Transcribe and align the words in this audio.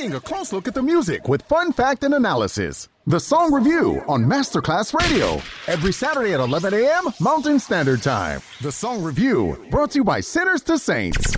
taking 0.00 0.16
a 0.16 0.20
close 0.20 0.50
look 0.50 0.66
at 0.66 0.72
the 0.72 0.82
music 0.82 1.28
with 1.28 1.42
fun 1.42 1.72
fact 1.72 2.04
and 2.04 2.14
analysis. 2.14 2.88
The 3.06 3.20
Song 3.20 3.52
Review 3.52 4.02
on 4.08 4.24
Masterclass 4.24 4.94
Radio. 4.94 5.42
Every 5.66 5.92
Saturday 5.92 6.32
at 6.32 6.40
11 6.40 6.72
a.m. 6.72 7.04
Mountain 7.20 7.58
Standard 7.58 8.00
Time. 8.00 8.40
The 8.62 8.72
Song 8.72 9.02
Review, 9.02 9.62
brought 9.70 9.90
to 9.90 9.98
you 9.98 10.04
by 10.04 10.20
Sinners 10.20 10.62
to 10.62 10.78
Saints. 10.78 11.34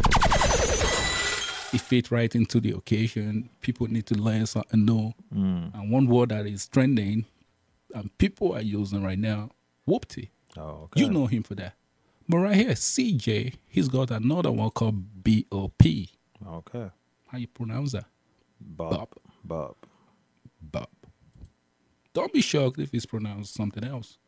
It 1.74 1.80
fit 1.80 2.12
right 2.12 2.32
into 2.36 2.60
the 2.60 2.70
occasion. 2.70 3.50
People 3.62 3.88
need 3.88 4.06
to 4.06 4.14
learn 4.14 4.46
something 4.46 4.84
new. 4.84 5.12
Hmm. 5.32 5.64
And 5.74 5.90
one 5.90 6.06
word 6.06 6.28
that 6.28 6.46
is 6.46 6.68
trending 6.68 7.24
and 7.92 8.16
people 8.18 8.52
are 8.54 8.62
using 8.62 9.02
right 9.02 9.18
now, 9.18 9.50
whoopty. 9.88 10.28
Oh, 10.56 10.84
okay. 10.84 11.00
You 11.00 11.10
know 11.10 11.26
him 11.26 11.42
for 11.42 11.56
that. 11.56 11.74
But 12.28 12.38
right 12.38 12.54
here, 12.54 12.70
CJ, 12.70 13.54
he's 13.66 13.88
got 13.88 14.12
another 14.12 14.52
one 14.52 14.70
called 14.70 15.24
BOP. 15.24 15.82
Okay. 16.46 16.90
How 17.26 17.38
you 17.38 17.48
pronounce 17.48 17.92
that? 17.92 18.04
Bob. 18.66 19.08
Bob. 19.44 19.76
Bob. 20.60 20.88
Don't 22.14 22.32
be 22.32 22.40
shocked 22.40 22.78
if 22.78 22.92
it's 22.94 23.06
pronounced 23.06 23.54
something 23.54 23.84
else. 23.84 24.18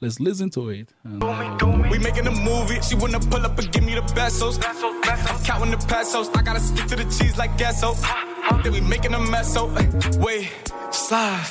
Let's 0.00 0.18
listen 0.18 0.48
to 0.50 0.70
it. 0.70 0.94
And 1.04 1.22
let. 1.22 1.90
We 1.90 1.98
making 1.98 2.26
a 2.26 2.30
movie. 2.30 2.80
She 2.80 2.94
wanna 2.94 3.20
pull 3.20 3.44
up 3.44 3.58
and 3.58 3.70
give 3.70 3.84
me 3.84 3.94
the 3.94 4.02
pesos. 4.02 4.58
I'm 4.62 5.44
counting 5.44 5.70
the 5.70 5.76
pesos. 5.86 6.28
I 6.30 6.42
gotta 6.42 6.60
stick 6.60 6.86
to 6.86 6.96
the 6.96 7.04
cheese 7.04 7.36
like 7.36 7.56
queso. 7.58 7.94
Then 8.62 8.72
we 8.72 8.80
making 8.80 9.12
a 9.12 9.18
mess. 9.18 9.52
So 9.52 9.66
wait, 10.18 10.50
slide. 10.90 11.44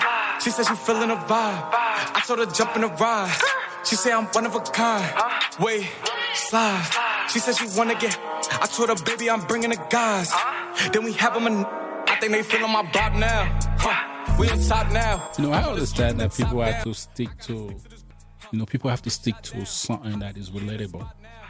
She 0.44 0.49
said 0.49 0.66
she 0.66 0.76
feeling 0.76 1.12
a 1.12 1.16
vibe. 1.16 1.70
I 1.71 2.24
told 2.26 2.40
her 2.40 2.46
jump 2.48 2.76
in 2.76 2.82
the 2.82 2.88
ride. 2.88 3.35
She 3.84 3.96
say 3.96 4.12
I'm 4.12 4.26
one 4.27 4.46
of 4.46 4.55
a 4.55 4.62
kind. 4.62 5.13
Wait, 5.60 5.88
slide. 6.34 6.85
She 7.32 7.40
said 7.40 7.55
she 7.55 7.68
wanna 7.77 7.96
get. 7.96 8.18
I 8.62 8.66
told 8.66 8.90
her 8.90 8.96
baby 9.05 9.30
I'm 9.30 9.41
bringing 9.41 9.70
the 9.70 9.82
guys. 9.90 10.32
Then 10.91 11.04
we 11.04 11.13
have 11.13 11.34
them 11.35 11.46
and 11.46 11.66
I 11.66 11.88
think 12.20 12.32
they 12.34 12.44
feeling 12.44 12.72
my 12.72 12.84
bob 12.91 13.14
now. 13.14 13.59
Huh. 13.78 14.36
We 14.40 14.50
on 14.50 14.60
top 14.60 14.91
now. 14.91 15.30
You 15.38 15.46
know, 15.46 15.52
I 15.52 15.64
understand 15.64 16.20
that 16.20 16.34
people 16.34 16.62
have 16.62 16.84
to 16.84 16.93
stick 16.93 17.30
to, 17.41 17.76
you 18.52 18.60
know, 18.60 18.66
people 18.66 18.90
have 18.90 19.02
to 19.04 19.10
stick 19.10 19.41
to 19.43 19.66
something 19.66 20.20
that 20.20 20.38
is 20.38 20.49
relatable. 20.52 21.10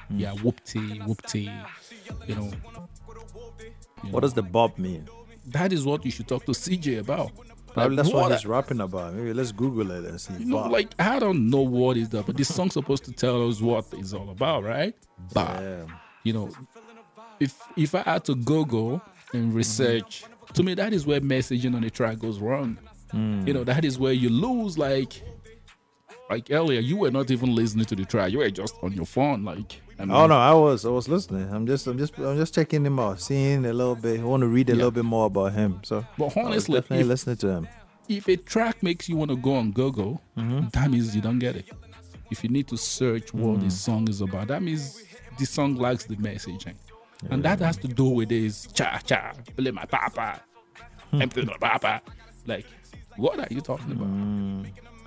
Yeah, 0.09 0.33
whoopty, 0.33 0.99
whoopty. 1.05 1.45
You 2.27 2.35
know, 2.35 2.51
What 4.09 4.21
does 4.21 4.33
the 4.33 4.41
Bob 4.41 4.77
mean? 4.77 5.07
that 5.47 5.73
is 5.73 5.83
what 5.83 6.05
you 6.05 6.11
should 6.11 6.27
talk 6.27 6.45
to 6.45 6.51
CJ 6.51 6.99
about. 6.99 7.31
Probably 7.73 7.95
that's 7.95 8.09
what 8.09 8.23
what 8.23 8.31
he's 8.31 8.45
rapping 8.45 8.81
about. 8.81 9.13
Maybe 9.13 9.33
let's 9.33 9.51
Google 9.51 9.91
it 9.91 10.05
and 10.05 10.19
see. 10.19 10.33
You 10.39 10.45
know, 10.45 10.67
like 10.67 10.89
I 10.99 11.19
don't 11.19 11.49
know 11.49 11.61
what 11.61 11.97
is 11.97 12.09
that, 12.09 12.25
but 12.25 12.35
this 12.37 12.53
song's 12.53 12.73
supposed 12.73 13.05
to 13.05 13.11
tell 13.11 13.47
us 13.47 13.61
what 13.61 13.85
it's 13.93 14.13
all 14.13 14.29
about, 14.29 14.63
right? 14.63 14.95
Bob. 15.33 15.61
Yeah. 15.61 15.85
You 16.23 16.33
know, 16.33 16.49
if 17.39 17.55
if 17.77 17.93
I 17.95 18.01
had 18.01 18.25
to 18.25 18.35
Google 18.35 19.01
and 19.33 19.53
research, 19.53 20.23
to 20.53 20.63
me 20.63 20.73
that 20.75 20.93
is 20.93 21.05
where 21.05 21.21
messaging 21.21 21.75
on 21.75 21.81
the 21.81 21.89
track 21.89 22.19
goes 22.19 22.39
wrong. 22.39 22.77
Hmm. 23.11 23.47
You 23.47 23.53
know, 23.53 23.63
that 23.63 23.85
is 23.85 23.97
where 23.97 24.13
you 24.13 24.29
lose. 24.29 24.77
Like, 24.77 25.21
like 26.29 26.47
earlier, 26.51 26.79
you 26.79 26.97
were 26.97 27.11
not 27.11 27.31
even 27.31 27.55
listening 27.55 27.85
to 27.85 27.95
the 27.95 28.05
track; 28.05 28.31
you 28.31 28.39
were 28.39 28.49
just 28.49 28.75
on 28.83 28.93
your 28.93 29.05
phone. 29.05 29.43
Like, 29.43 29.81
I 29.97 30.03
oh, 30.03 30.05
mean, 30.05 30.15
Oh 30.15 30.27
no, 30.27 30.37
I 30.37 30.53
was 30.53 30.85
I 30.85 30.89
was 30.89 31.07
listening. 31.07 31.51
I'm 31.51 31.65
just 31.65 31.87
I'm 31.87 31.97
just 31.97 32.17
I'm 32.17 32.37
just 32.37 32.53
checking 32.53 32.85
him 32.85 32.99
out, 32.99 33.19
seeing 33.21 33.65
a 33.65 33.73
little 33.73 33.95
bit. 33.95 34.19
I 34.19 34.23
want 34.23 34.41
to 34.41 34.47
read 34.47 34.69
a 34.69 34.73
Yeah. 34.73 34.77
little 34.77 34.91
bit 34.91 35.05
more 35.05 35.25
about 35.25 35.53
him. 35.53 35.81
So 35.83 36.05
But 36.17 36.37
I 36.37 36.41
honestly, 36.43 36.79
definitely 36.79 37.01
if- 37.01 37.07
listening 37.07 37.37
to 37.37 37.47
him. 37.49 37.67
if 38.07 38.27
a 38.27 38.37
track 38.37 38.81
makes 38.83 39.09
you 39.09 39.17
want 39.17 39.29
to 39.31 39.37
go 39.37 39.55
on 39.55 39.71
Google, 39.71 40.21
mm-hmm. 40.37 40.69
that 40.69 40.89
means 40.89 41.15
you 41.15 41.21
don't 41.21 41.39
get 41.39 41.55
it. 41.55 41.69
If 42.31 42.43
you 42.43 42.49
need 42.49 42.67
to 42.67 42.77
search 42.77 43.33
what 43.33 43.55
hmm. 43.55 43.63
this 43.63 43.79
song 43.79 44.07
is 44.07 44.21
about, 44.21 44.49
that 44.49 44.61
means 44.61 45.03
the 45.39 45.45
song 45.45 45.75
lacks 45.75 46.05
the 46.05 46.15
messaging. 46.15 46.75
And 47.29 47.43
that 47.43 47.59
has 47.59 47.77
to 47.77 47.87
do 47.87 48.05
with 48.05 48.29
this 48.29 48.67
cha 48.67 48.99
cha, 49.05 49.33
play 49.57 49.71
my 49.71 49.85
papa, 49.85 50.41
hmm. 51.11 51.21
empty 51.21 51.43
my 51.43 51.57
papa. 51.57 52.01
Like, 52.45 52.65
what 53.17 53.39
are 53.39 53.47
you 53.49 53.61
talking 53.61 53.91
about? 53.91 54.07
Hmm. 54.07 54.38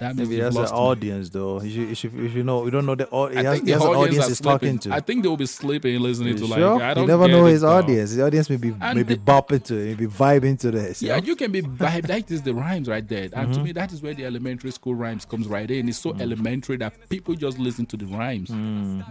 That 0.02 0.16
means 0.16 0.28
Maybe 0.28 0.40
that's 0.42 0.56
an 0.56 0.62
lost 0.62 0.72
me. 0.74 0.78
audience 0.80 1.30
though. 1.30 1.60
You 1.62 1.70
should, 1.70 1.88
you 1.90 1.94
should, 1.94 2.14
if 2.26 2.34
you 2.34 2.42
know, 2.42 2.64
you 2.64 2.70
don't 2.72 2.86
know 2.86 2.94
the 2.96 3.08
audience. 3.10 3.46
I 3.46 3.50
has, 3.50 3.54
think 3.60 3.66
the 3.66 3.74
audience 3.76 3.96
audience 4.18 4.38
sleeping. 4.38 4.52
talking 4.52 4.78
to. 4.80 4.92
I 4.94 5.00
think 5.00 5.22
they'll 5.22 5.36
be 5.36 5.46
sleeping 5.46 6.00
listening 6.00 6.36
to 6.36 6.46
like 6.46 6.58
sure? 6.58 6.82
I 6.82 6.94
don't 6.94 7.04
you 7.04 7.08
never 7.08 7.28
know 7.28 7.44
his 7.46 7.62
audience. 7.62 8.10
His 8.10 8.20
audience 8.20 8.50
may 8.50 8.56
be 8.56 8.74
And 8.80 8.96
maybe 8.98 9.14
the- 9.14 9.20
bopping 9.20 9.62
to 9.64 9.76
it, 9.76 9.84
maybe 9.98 10.06
vibing 10.06 10.58
to 10.60 10.70
this. 10.70 11.02
Yeah, 11.02 11.18
you 11.18 11.36
can 11.36 11.52
be 11.52 11.62
vibe. 11.62 12.06
That 12.12 12.30
is 12.30 12.42
the 12.42 12.52
rhymes 12.54 12.88
right 12.88 13.06
there. 13.06 13.28
And 13.32 13.48
Mm-hmm. 13.48 13.52
to 13.52 13.62
me, 13.62 13.72
that 13.72 13.92
is 13.92 14.02
where 14.02 14.14
the 14.14 14.24
elementary 14.26 14.72
school 14.72 14.94
rhymes 14.96 15.24
comes 15.24 15.46
right 15.46 15.70
in. 15.70 15.88
It's 15.88 15.98
so 15.98 16.12
Mm. 16.12 16.20
elementary 16.20 16.76
that 16.78 17.08
people 17.08 17.34
just 17.34 17.58
listen 17.58 17.86
to 17.86 17.96
the 17.96 18.06
rhymes. 18.06 18.48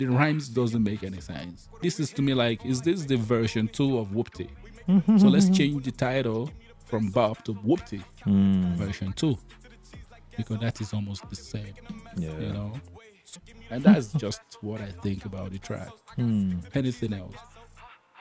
The 0.01 0.07
rhymes 0.07 0.49
doesn't 0.49 0.83
make 0.83 1.03
any 1.03 1.21
sense. 1.21 1.69
This 1.81 1.99
is 1.99 2.11
to 2.13 2.21
me 2.21 2.33
like, 2.33 2.65
is 2.65 2.81
this 2.81 3.05
the 3.05 3.15
version 3.17 3.67
two 3.69 3.97
of 3.97 4.09
Whoopty? 4.09 4.49
so 5.21 5.27
let's 5.29 5.49
change 5.49 5.85
the 5.85 5.91
title 5.91 6.49
from 6.85 7.09
Bob 7.11 7.43
to 7.45 7.53
Whoopty 7.53 8.03
Mm. 8.27 8.75
version 8.75 9.13
two. 9.13 9.37
Because 10.43 10.59
that 10.59 10.81
is 10.81 10.93
almost 10.93 11.29
the 11.29 11.35
same. 11.35 11.73
Yeah. 12.17 12.37
You 12.39 12.53
know? 12.53 12.73
And 13.69 13.83
that's 13.83 14.11
just 14.13 14.41
what 14.61 14.81
I 14.81 14.91
think 15.03 15.25
about 15.25 15.51
the 15.51 15.59
track. 15.59 15.89
Hmm. 16.15 16.59
Anything 16.73 17.13
else? 17.13 17.35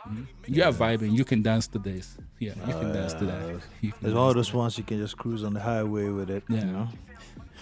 Mhm. 0.08 0.26
You 0.46 0.62
are 0.64 0.72
vibing. 0.72 1.16
You 1.16 1.24
can 1.24 1.42
dance 1.42 1.66
to 1.68 1.78
this. 1.78 2.16
Yeah, 2.38 2.54
you 2.66 2.72
can 2.72 2.92
dance 2.92 3.12
to 3.14 3.26
that. 3.26 3.60
You 3.82 3.92
can 3.92 4.06
It's 4.06 4.14
one 4.14 4.34
those 4.34 4.52
ones 4.54 4.78
you 4.78 4.84
can 4.84 4.98
just 4.98 5.16
cruise 5.16 5.44
on 5.44 5.54
the 5.54 5.60
highway 5.60 6.08
with 6.08 6.30
it. 6.30 6.42
Yeah. 6.48 6.64
You 6.64 6.72
know? 6.72 6.88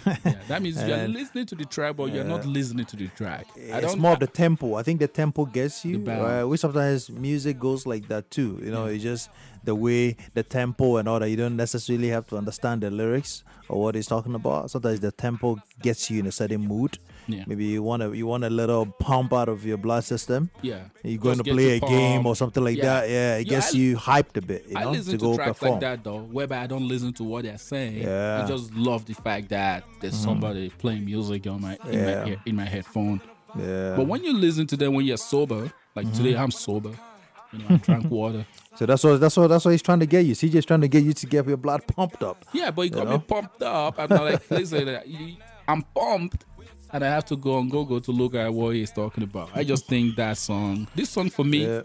Yeah, 0.06 0.34
that 0.46 0.62
means 0.62 0.80
you're 0.86 1.08
listening 1.20 1.46
to 1.46 1.56
the 1.56 1.64
track, 1.64 1.96
but 1.96 2.12
you're 2.12 2.24
not 2.24 2.46
listening 2.46 2.86
to 2.86 2.96
the 2.96 3.08
track. 3.08 3.46
It's 3.56 3.96
more 3.96 4.12
of 4.12 4.20
the 4.20 4.28
tempo. 4.28 4.74
I 4.74 4.82
think 4.84 5.00
the 5.00 5.08
tempo 5.08 5.44
gets 5.44 5.84
you. 5.84 6.02
Uh, 6.08 6.46
we 6.46 6.56
sometimes 6.56 7.10
music 7.10 7.58
goes 7.58 7.84
like 7.84 8.06
that 8.08 8.30
too. 8.30 8.60
You 8.62 8.70
know, 8.70 8.86
it's 8.86 9.02
just 9.02 9.28
the 9.64 9.74
way 9.74 10.16
the 10.34 10.44
tempo 10.44 10.96
and 10.96 11.08
all 11.08 11.18
that. 11.18 11.28
You 11.28 11.36
don't 11.36 11.56
necessarily 11.56 12.08
have 12.08 12.26
to 12.28 12.36
understand 12.36 12.82
the 12.82 12.90
lyrics 12.90 13.42
or 13.68 13.82
what 13.82 13.96
he's 13.96 14.06
talking 14.06 14.34
about. 14.34 14.70
Sometimes 14.70 15.00
the 15.00 15.10
tempo 15.12 15.58
gets 15.82 16.08
you 16.10 16.20
in 16.20 16.26
a 16.26 16.32
certain 16.32 16.60
mood. 16.60 16.98
Yeah. 17.30 17.44
Maybe 17.46 17.66
you 17.66 17.82
want 17.82 18.00
to 18.02 18.14
you 18.14 18.26
want 18.26 18.44
a 18.44 18.50
little 18.50 18.86
pump 18.86 19.32
out 19.34 19.48
of 19.50 19.64
your 19.66 19.76
blood 19.76 20.02
system. 20.02 20.50
yeah, 20.62 20.84
You're 21.04 21.18
going 21.20 21.36
Just 21.36 21.44
to 21.46 21.52
play 21.54 21.76
a 21.76 21.80
game 21.80 22.24
or 22.26 22.34
something 22.34 22.64
like 22.64 22.78
Yeah. 22.78 22.84
that. 22.84 23.10
Yeah, 23.10 23.36
it 23.36 23.46
Yeah, 23.46 23.50
gets 23.50 23.74
I- 23.74 23.78
you 23.78 23.96
hyped 23.96 24.36
a 24.38 24.40
bit. 24.40 24.64
You 24.68 24.76
I 24.78 24.84
know, 24.84 24.92
listen 24.92 25.12
to 25.12 25.18
to, 25.18 25.24
go 25.24 25.36
tracks 25.36 25.58
perform. 25.58 25.72
like 25.72 25.80
that 25.82 26.04
though, 26.04 26.20
whereby 26.22 26.62
I 26.62 26.66
don't 26.66 26.88
listen 26.88 27.12
to 27.14 27.24
what 27.24 27.44
they're 27.44 27.58
saying. 27.58 27.98
Yeah. 27.98 28.06
Mm-hmm. 28.08 28.44
I 28.46 28.48
just 28.48 28.72
love 28.74 29.04
the 29.04 29.12
fact 29.14 29.50
that 29.50 29.84
there's 30.00 30.16
somebody 30.16 30.70
playing 30.70 31.04
music 31.04 31.46
on 31.46 31.60
my 31.60 31.76
in, 31.86 31.92
Yeah. 31.92 32.24
my, 32.24 32.36
in 32.46 32.56
my 32.56 32.64
headphone. 32.64 33.20
Yeah. 33.58 33.94
But 33.96 34.06
when 34.06 34.24
you 34.24 34.32
listen 34.32 34.66
to 34.68 34.76
them 34.76 34.94
when 34.94 35.04
you're 35.04 35.16
sober, 35.18 35.70
like 35.94 36.06
Mm-hmm. 36.06 36.16
today 36.24 36.36
I'm 36.36 36.50
sober, 36.50 36.92
you 37.52 37.58
know, 37.58 37.66
I 37.70 37.76
drank 37.76 38.10
water. 38.10 38.46
so 38.76 38.86
that's 38.86 39.04
what 39.04 39.20
that's 39.20 39.36
what 39.36 39.48
that's 39.48 39.64
what 39.66 39.72
he's 39.72 39.82
trying 39.82 40.00
to 40.00 40.06
get 40.06 40.24
you. 40.24 40.34
CJ's 40.34 40.64
trying 40.64 40.80
to 40.80 40.88
get 40.88 41.02
you 41.04 41.12
to 41.12 41.26
get 41.26 41.46
your 41.46 41.56
blood 41.58 41.86
pumped 41.86 42.22
up. 42.22 42.46
Yeah, 42.54 42.70
but 42.70 42.82
it 42.86 42.90
got 42.90 43.04
know? 43.06 43.18
me 43.18 43.24
pumped 43.26 43.62
up. 43.62 43.98
I'm 43.98 44.08
like, 44.08 44.50
listen, 44.50 44.98
I'm 45.68 45.82
pumped, 45.94 46.46
and 46.92 47.04
I 47.04 47.08
have 47.08 47.24
to 47.26 47.36
go 47.36 47.54
on 47.56 47.68
Google 47.68 48.00
to 48.00 48.12
look 48.12 48.34
at 48.34 48.52
what 48.52 48.74
he's 48.74 48.90
talking 48.90 49.24
about. 49.24 49.50
I 49.54 49.64
just 49.64 49.86
think 49.86 50.16
that 50.16 50.38
song, 50.38 50.86
this 50.94 51.10
song 51.10 51.30
for 51.30 51.44
me, 51.44 51.66
Yeah. 51.66 51.82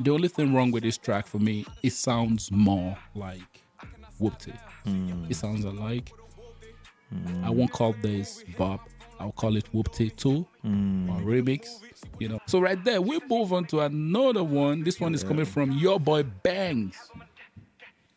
the 0.00 0.10
only 0.10 0.28
thing 0.28 0.54
wrong 0.54 0.70
with 0.70 0.82
this 0.82 0.96
track 0.98 1.26
for 1.26 1.38
me, 1.38 1.66
it 1.82 1.92
sounds 1.92 2.50
more 2.50 2.96
like 3.14 3.62
Whoopty. 4.20 4.56
Hmm. 4.84 5.24
It 5.28 5.36
sounds 5.36 5.64
alike. 5.64 6.12
Hmm. 7.10 7.44
I 7.44 7.50
won't 7.50 7.72
call 7.72 7.94
this 8.00 8.44
Bob. 8.56 8.80
I'll 9.18 9.32
call 9.32 9.56
it 9.56 9.70
Whoopty 9.72 10.14
2 10.16 10.46
hmm. 10.62 11.10
or 11.10 11.20
remix. 11.20 11.80
You 12.18 12.28
know. 12.28 12.38
So 12.46 12.60
right 12.60 12.82
there, 12.84 13.00
we 13.00 13.18
move 13.28 13.52
on 13.52 13.64
to 13.66 13.80
another 13.80 14.44
one. 14.44 14.82
This 14.82 15.00
one 15.00 15.14
is 15.14 15.24
coming 15.24 15.44
from 15.44 15.72
your 15.72 15.98
boy 16.00 16.22
Bangs. 16.22 16.96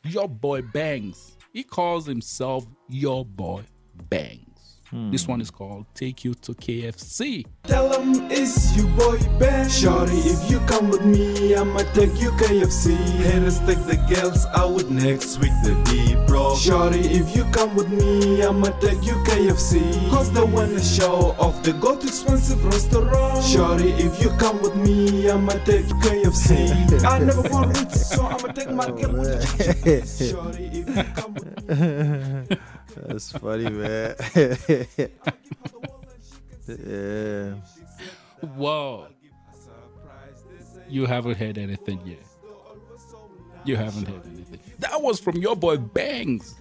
Your 0.04 0.28
boy 0.30 0.62
Bangs. 0.62 1.38
He 1.52 1.64
calls 1.64 2.06
himself 2.06 2.66
your 2.90 3.26
boy 3.26 3.64
Bangs. 4.10 4.53
This 4.94 5.28
one 5.28 5.42
is 5.42 5.50
called 5.50 5.88
Take 5.96 6.24
You 6.24 6.36
to 6.36 6.54
KFC. 6.54 7.46
Tell 7.64 7.90
them 7.90 8.30
it's 8.30 8.78
your 8.78 8.86
boy 8.90 9.18
Ben. 9.40 9.68
Shorty, 9.68 10.18
if 10.18 10.52
you 10.52 10.60
come 10.68 10.90
with 10.90 11.04
me, 11.04 11.56
I'ma 11.56 11.80
take 11.94 12.22
you 12.22 12.30
KFC. 12.32 12.96
Haters 13.26 13.60
take 13.62 13.84
the 13.88 13.98
girls 14.14 14.46
out 14.54 14.88
next 14.92 15.40
week, 15.40 15.52
the 15.64 15.74
D 15.90 16.16
bro. 16.28 16.56
Shorty, 16.56 17.00
if 17.00 17.36
you 17.36 17.44
come 17.46 17.76
with 17.76 17.90
me, 17.90 18.44
I'ma 18.44 18.70
take 18.80 19.04
you 19.04 19.16
KFC. 19.26 20.10
Cause 20.12 20.32
they 20.32 20.44
wanna 20.44 20.80
show 20.84 21.36
off 21.40 21.64
the 21.64 21.74
go 21.74 21.98
to 21.98 22.06
expensive 22.08 22.64
restaurant. 22.64 23.44
Shorty, 23.44 23.94
if 23.94 24.22
you 24.22 24.30
come 24.38 24.62
with 24.62 24.76
me, 24.76 25.28
I'ma 25.28 25.54
take 25.66 25.88
you 25.88 25.96
KFC. 25.96 27.04
I 27.06 27.18
never 27.18 27.42
want 27.50 27.76
rich, 27.80 27.90
so 27.90 28.26
I'ma 28.28 28.48
take 28.54 28.70
my 28.70 28.86
girl 28.92 29.14
with 29.14 29.58
the 29.84 30.06
Shorty, 30.06 30.66
if 30.66 30.88
you 30.96 31.04
come 31.16 31.34
with 31.34 32.50
me. 32.50 32.58
That's 32.96 33.32
funny, 33.32 33.70
man. 33.70 34.16
yeah. 36.68 37.54
Whoa. 38.56 39.08
You 40.90 41.06
haven't 41.06 41.38
heard 41.38 41.58
anything 41.58 42.02
yet. 42.06 42.20
You 43.66 43.76
haven't 43.78 44.08
heard 44.08 44.26
anything. 44.26 44.60
That 44.80 45.02
was 45.02 45.20
from 45.20 45.38
your 45.38 45.56
boy 45.56 45.78
Bangs. 45.78 46.56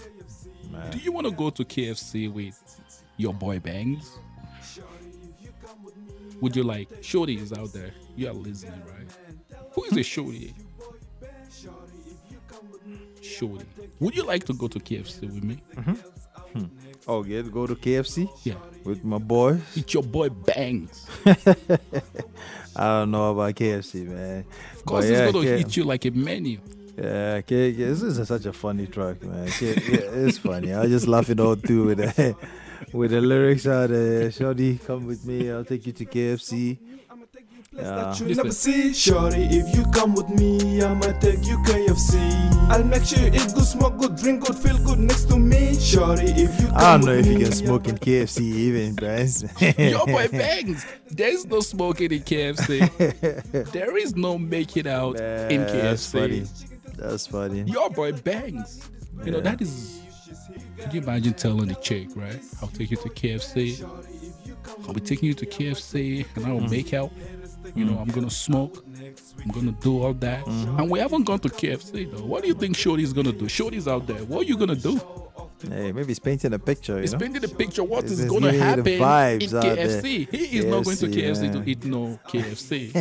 Do 0.91 0.99
you 0.99 1.13
want 1.13 1.27
to 1.27 1.33
go 1.33 1.51
to 1.51 1.65
KFC 1.65 2.33
with 2.33 2.59
your 3.17 3.35
boy 3.35 3.59
Bangs? 3.59 4.19
Would 6.41 6.57
you 6.57 6.65
like 6.65 6.89
Shorty 7.03 7.37
is 7.39 7.53
out 7.53 7.73
there? 7.73 7.93
You 8.17 8.29
are 8.29 8.35
listening, 8.35 8.83
right? 8.87 9.07
Who 9.75 9.85
is 9.85 9.97
a 9.97 10.03
Shorty? 10.03 10.55
Shorty, 13.39 13.65
would 14.01 14.15
you 14.15 14.25
like 14.25 14.45
to 14.47 14.55
go 14.55 14.69
to 14.69 14.79
KFC 14.79 15.23
with 15.23 15.43
me? 15.45 15.59
Mm-hmm. 15.77 16.59
Hmm. 16.59 16.65
Oh, 17.09 17.25
yeah, 17.25 17.43
go 17.43 17.67
to 17.67 17.75
KFC 17.75 18.29
Yeah. 18.45 18.55
with 18.85 19.03
my 19.05 19.19
boy. 19.19 19.59
It's 19.75 19.93
your 19.95 20.03
boy 20.03 20.29
Bangs. 20.29 21.07
I 21.27 22.85
don't 23.01 23.11
know 23.11 23.33
about 23.33 23.55
KFC, 23.55 24.07
man. 24.07 24.45
Of 24.75 24.85
course, 24.85 25.07
But 25.07 25.13
yeah, 25.13 25.25
he's 25.25 25.33
gonna 25.33 25.47
K- 25.47 25.61
eat 25.61 25.77
you 25.77 25.85
like 25.85 26.05
a 26.05 26.11
menu. 26.11 26.59
Yeah, 26.97 27.41
K- 27.41 27.73
this 27.73 28.03
is 28.03 28.27
such 28.29 28.47
a 28.47 28.53
funny 28.53 28.87
track, 28.87 29.23
man. 29.23 29.49
K- 29.49 29.75
yeah, 29.75 30.27
it's 30.27 30.39
funny. 30.39 30.75
I 30.75 30.87
just 30.87 31.07
laughing 31.09 31.41
all 31.41 31.55
through 31.55 31.87
with 31.87 31.99
the, 31.99 32.37
with 32.93 33.11
the 33.11 33.21
lyrics 33.21 33.67
out 33.67 33.91
there. 33.91 34.31
Shorty, 34.31 34.79
come 34.79 35.07
with 35.07 35.25
me. 35.25 35.51
I'll 35.51 35.65
take 35.65 35.87
you 35.87 35.93
to 35.93 36.05
KFC. 36.05 36.79
Yeah. 37.75 38.15
You 38.17 38.27
Listen. 38.27 38.37
never 38.37 38.53
see 38.53 38.93
Shorty, 38.93 39.45
if 39.45 39.75
you 39.75 39.85
come 39.93 40.15
with 40.15 40.29
me, 40.29 40.83
I'ma 40.83 41.07
take 41.21 41.47
you 41.47 41.57
KFC. 41.59 42.21
I'll 42.69 42.85
make 42.85 43.05
sure 43.05 43.19
you 43.19 43.29
eat 43.29 43.55
good, 43.55 43.65
smoke 43.65 43.97
good, 43.97 44.17
drink 44.17 44.45
good, 44.45 44.57
feel 44.57 44.77
good 44.85 44.99
next 44.99 45.25
to 45.31 45.39
me. 45.39 45.75
Shorty, 45.81 46.25
if 46.25 46.61
you 46.61 46.67
come 46.69 46.77
I 46.77 46.97
don't 46.99 47.07
know 47.07 47.17
with 47.17 47.27
if 47.27 47.33
you 47.33 47.39
can 47.47 47.53
smoke 47.53 47.89
in 47.89 47.97
KFC 47.97 48.41
even, 48.43 48.95
guys. 48.95 49.43
Your 49.79 50.07
boy 50.07 50.29
Bangs. 50.29 50.85
There's 51.09 51.47
no 51.47 51.61
smoking 51.61 52.13
in 52.13 52.21
KFC. 52.21 53.73
there 53.73 53.97
is 53.97 54.17
no 54.17 54.37
making 54.37 54.87
out 54.87 55.17
in 55.17 55.63
KFC. 55.63 55.83
That's 55.83 56.13
funny. 56.13 56.47
That's 56.97 57.27
funny. 57.27 57.63
Your 57.63 57.89
boy 57.89 58.13
Bangs. 58.13 58.91
You 59.25 59.33
know, 59.33 59.41
that 59.41 59.63
is. 59.63 60.03
Could 60.79 60.93
you 60.93 61.01
imagine 61.01 61.33
telling 61.35 61.69
the 61.69 61.75
chick, 61.77 62.09
right? 62.17 62.41
I'll 62.61 62.69
take 62.69 62.91
you 62.91 62.97
to 62.99 63.09
KFC. 63.09 63.83
I'll 64.87 64.95
be 64.95 65.01
taking 65.01 65.29
you 65.29 65.35
to 65.35 65.47
KFC 65.47 66.27
and 66.37 66.47
I'll 66.47 66.61
mm. 66.61 66.71
make 66.71 66.93
out. 66.93 67.11
You 67.75 67.87
know, 67.87 67.99
I'm 67.99 68.09
gonna 68.09 68.31
smoke. 68.31 68.85
I'm 69.43 69.51
gonna 69.51 69.73
do 69.73 70.03
all 70.03 70.15
that. 70.15 70.45
Mm-hmm. 70.45 70.79
And 70.79 70.91
we 70.91 70.99
haven't 70.99 71.25
gone 71.25 71.39
to 71.41 71.49
KFC 71.49 72.11
though. 72.11 72.25
What 72.25 72.43
do 72.43 72.49
you 72.49 72.55
think 72.55 72.77
Shorty's 72.77 73.13
gonna 73.13 73.33
do? 73.33 73.49
Shorty's 73.49 73.89
out 73.89 74.07
there. 74.07 74.25
What 74.25 74.43
are 74.43 74.49
you 74.49 74.57
gonna 74.57 74.77
do? 74.77 75.01
Hey, 75.69 75.93
maybe 75.93 76.09
he's 76.09 76.19
painting 76.19 76.53
a 76.53 76.59
picture, 76.59 76.97
you 76.97 77.03
He's 77.03 77.13
know? 77.13 77.21
painting 77.21 77.45
a 77.45 77.49
picture. 77.49 77.85
What 77.85 78.05
is 78.05 78.25
going 78.25 78.43
to 78.43 78.53
happen 78.53 78.87
in. 78.87 78.99
KFC? 78.99 80.29
He 80.29 80.59
is 80.59 80.65
not 80.65 80.85
going 80.85 80.97
to 80.97 81.07
KFC, 81.07 81.51
KFC 81.51 81.53
to 81.53 81.71
eat 81.71 81.85
no 81.85 82.19
KFC. 82.27 82.93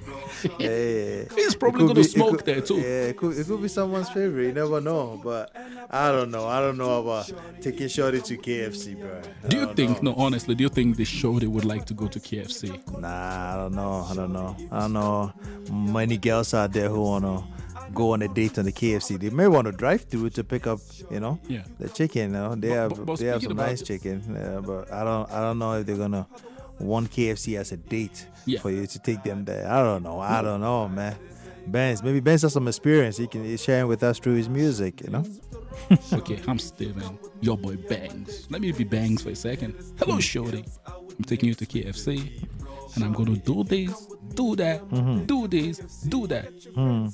Yeah. 0.58 1.24
He's 1.34 1.54
probably 1.54 1.86
gonna 1.86 2.00
it 2.00 2.04
smoke 2.04 2.38
could- 2.38 2.46
there 2.46 2.60
too. 2.60 2.76
Yeah, 2.76 3.10
it 3.10 3.16
could, 3.16 3.36
it 3.38 3.46
could 3.46 3.62
be 3.62 3.68
someone's 3.68 4.08
favorite. 4.10 4.46
You 4.46 4.52
never 4.52 4.80
know. 4.80 5.20
But 5.22 5.54
I 5.90 6.10
don't 6.12 6.30
know. 6.30 6.46
I 6.46 6.60
don't 6.60 6.78
know 6.78 7.00
about 7.00 7.30
taking 7.60 7.88
Shorty 7.88 8.20
to 8.20 8.36
KFC, 8.36 8.98
bro. 9.00 9.20
I 9.44 9.48
Do 9.48 9.56
you 9.58 9.74
think, 9.74 10.02
know. 10.02 10.12
no, 10.12 10.18
honestly, 10.22 10.54
do 10.54 10.62
you 10.64 10.68
think 10.68 10.96
the 10.96 11.04
Shorty 11.04 11.46
would 11.46 11.64
like 11.64 11.84
to 11.86 11.94
go 11.94 12.06
to 12.08 12.18
KFC? 12.20 12.70
Nah, 13.00 13.54
I 13.54 13.56
don't 13.56 13.74
know. 13.74 14.06
I 14.10 14.14
don't 14.14 14.32
know. 14.32 14.56
I 14.70 14.80
don't 14.80 14.92
know. 14.92 15.32
Many 15.72 16.18
girls 16.18 16.54
out 16.54 16.72
there 16.72 16.88
who 16.88 17.00
wanna 17.02 17.42
go 17.94 18.12
on 18.12 18.22
a 18.22 18.28
date 18.28 18.58
on 18.58 18.64
the 18.66 18.72
KFC. 18.72 19.18
They 19.18 19.30
may 19.30 19.48
want 19.48 19.66
to 19.66 19.72
drive 19.72 20.02
through 20.02 20.30
to 20.30 20.44
pick 20.44 20.66
up, 20.66 20.78
you 21.10 21.20
know, 21.20 21.38
Yeah. 21.48 21.62
the 21.78 21.88
chicken. 21.88 22.22
You 22.32 22.38
know, 22.38 22.54
they 22.54 22.68
But- 22.68 22.74
have 22.74 22.88
but- 22.90 23.06
but 23.06 23.18
they 23.18 23.26
have 23.26 23.42
some 23.42 23.56
nice 23.56 23.82
chicken. 23.82 24.22
Yeah, 24.34 24.60
but 24.60 24.92
I 24.92 25.04
don't 25.04 25.30
I 25.32 25.40
don't 25.40 25.58
know 25.58 25.72
if 25.74 25.86
they're 25.86 25.96
gonna 25.96 26.26
want 26.80 27.10
KFC 27.10 27.58
as 27.58 27.72
a 27.72 27.76
date 27.76 28.26
Yeah. 28.46 28.60
for 28.60 28.70
you 28.70 28.86
to 28.86 28.98
take 28.98 29.22
them 29.22 29.44
there. 29.44 29.68
I 29.70 29.82
don't 29.82 30.02
know. 30.02 30.20
I 30.20 30.42
don't 30.42 30.60
know, 30.60 30.88
man. 30.88 31.16
Benz, 31.66 32.02
maybe 32.02 32.20
Benz 32.20 32.42
has 32.42 32.52
some 32.54 32.66
experience. 32.66 33.18
He 33.18 33.26
can 33.26 33.44
he's 33.44 33.62
sharing 33.62 33.88
with 33.88 34.02
us 34.02 34.18
through 34.18 34.34
his 34.36 34.48
music. 34.48 35.02
You 35.02 35.10
know. 35.10 35.24
Okay, 36.12 36.40
I'm 36.48 36.58
Steven, 36.58 37.18
your 37.40 37.56
boy 37.56 37.76
Bangs. 37.76 38.48
Let 38.50 38.60
me 38.60 38.72
be 38.72 38.84
Bangs 38.84 39.22
for 39.22 39.30
a 39.30 39.36
second. 39.36 39.74
Hello, 39.98 40.18
Shorty. 40.18 40.64
I'm 40.86 41.24
taking 41.24 41.48
you 41.50 41.54
to 41.54 41.64
KFC, 41.66 42.44
and 42.96 43.04
I'm 43.04 43.12
going 43.12 43.34
to 43.34 43.40
do 43.40 43.62
this, 43.64 43.92
do 44.34 44.56
that, 44.56 44.82
mm-hmm. 44.88 45.24
do 45.24 45.46
this, 45.46 45.78
do 46.02 46.26
that. 46.26 46.48
Hmm. 46.74 47.06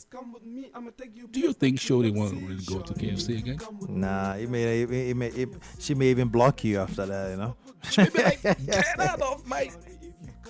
Do 1.31 1.41
you 1.41 1.53
think 1.53 1.79
Shorty 1.79 2.11
want 2.11 2.31
to 2.31 2.47
really 2.47 2.65
go 2.65 2.81
to 2.81 2.95
KFC 2.95 3.39
again? 3.39 3.59
Nah, 3.89 4.35
he 4.35 4.47
may, 4.47 4.81
he 4.81 4.87
may, 4.87 5.07
he 5.07 5.15
may, 5.15 5.31
he- 5.31 5.47
she 5.79 5.95
may 5.95 6.07
even 6.07 6.29
block 6.29 6.65
you 6.65 6.79
after 6.81 7.05
that. 7.07 7.31
You 7.33 7.37
know. 7.37 7.57
She 7.91 8.03
may 8.03 8.09
be 8.11 8.23
like, 8.23 8.43
get 8.67 9.01
out 9.01 9.21
of 9.21 9.47
my, 9.47 9.71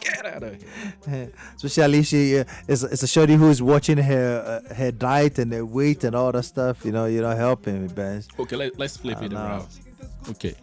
get 0.01 0.27
out 0.27 0.43
of 0.43 0.65
here. 1.09 1.33
Especially 1.57 2.03
she 2.03 2.39
uh, 2.39 2.45
is 2.69 2.85
it's 2.85 3.03
a 3.03 3.07
shorty 3.07 3.35
who 3.35 3.49
is 3.51 3.63
watching 3.63 3.99
her 3.99 4.63
uh, 4.71 4.75
her 4.75 4.93
diet 4.93 5.39
and 5.39 5.53
her 5.53 5.65
weight 5.65 6.05
and 6.05 6.15
all 6.15 6.33
that 6.33 6.45
stuff. 6.45 6.85
You 6.85 6.93
know, 6.93 7.07
you're 7.07 7.23
not 7.23 7.37
helping 7.37 7.83
me, 7.83 7.89
Ben. 7.93 8.23
Okay, 8.39 8.57
let, 8.57 8.79
let's 8.79 8.97
flip 8.97 9.23
it 9.23 9.33
know. 9.33 9.39
around. 9.39 9.69
Okay. 10.31 10.55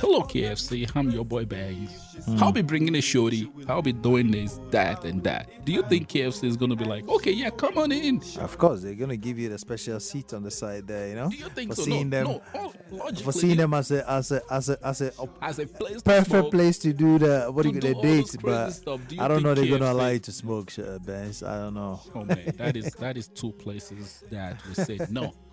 Hello, 0.00 0.20
KFC. 0.20 0.90
I'm 0.94 1.10
your 1.10 1.24
boy 1.24 1.46
Bangs. 1.46 1.90
Hmm. 2.26 2.42
I'll 2.42 2.52
be 2.52 2.60
bringing 2.62 2.94
a 2.96 3.00
shorty. 3.00 3.50
I'll 3.66 3.80
be 3.82 3.92
doing 3.92 4.30
this, 4.30 4.60
that, 4.70 5.04
and 5.04 5.22
that. 5.24 5.64
Do 5.64 5.72
you 5.72 5.82
think 5.82 6.08
KFC 6.08 6.44
is 6.44 6.56
going 6.56 6.70
to 6.70 6.76
be 6.76 6.84
like, 6.84 7.08
okay, 7.08 7.30
yeah, 7.32 7.50
come 7.50 7.78
on 7.78 7.90
in? 7.92 8.22
Of 8.38 8.58
course, 8.58 8.82
they're 8.82 8.94
gonna 8.94 9.16
give 9.16 9.38
you 9.38 9.48
the 9.48 9.58
special 9.58 9.98
seat 10.00 10.34
on 10.34 10.42
the 10.42 10.50
side 10.50 10.86
there. 10.86 11.08
You 11.08 11.14
know, 11.14 11.30
Do 11.30 11.36
you 11.36 11.48
think 11.48 11.70
for 11.70 11.76
so? 11.76 11.82
seeing 11.82 12.10
no, 12.10 12.16
them, 12.16 12.26
no. 12.26 12.42
Oh, 12.54 12.72
logically, 12.90 13.24
for 13.24 13.32
seeing 13.32 13.56
them 13.56 13.74
as 13.74 13.90
a 13.90 14.10
as 14.10 14.32
a 14.32 14.42
as 14.50 14.68
a 14.68 14.86
as 14.86 15.00
a 15.00 15.12
as 15.42 15.58
a 15.58 15.66
place 15.66 16.02
perfect 16.02 16.30
smoke, 16.30 16.50
place 16.52 16.78
to 16.78 16.92
do 16.92 17.18
the 17.18 17.46
what 17.50 17.62
do 17.62 17.70
to 17.70 17.74
you 17.74 17.80
do 17.80 17.94
the 17.94 18.02
dates, 18.02 18.36
but. 18.36 18.78
Do 19.08 19.16
I 19.18 19.28
don't 19.28 19.42
know 19.42 19.54
they're 19.54 19.66
gonna 19.66 19.92
allow 19.92 20.08
you 20.08 20.18
to 20.20 20.32
smoke, 20.32 20.72
uh, 20.78 20.98
Ben. 21.00 21.32
I 21.44 21.56
don't 21.56 21.74
know. 21.74 22.00
Oh 22.14 22.24
man, 22.24 22.52
that 22.56 22.76
is 22.76 22.92
that 22.94 23.16
is 23.16 23.28
two 23.28 23.52
places 23.52 24.24
that 24.30 24.60
we 24.66 24.74
say 24.74 24.98
no. 25.10 25.32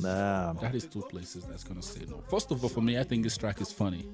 Nah, 0.00 0.52
That 0.54 0.74
is 0.74 0.86
two 0.86 1.02
places 1.02 1.44
that's 1.44 1.64
gonna 1.64 1.82
say 1.82 2.00
no. 2.08 2.22
First 2.28 2.50
of 2.50 2.62
all, 2.62 2.68
for 2.70 2.80
me, 2.80 2.98
I 2.98 3.04
think 3.04 3.22
this 3.24 3.36
track 3.36 3.60
is 3.60 3.70
funny. 3.72 4.06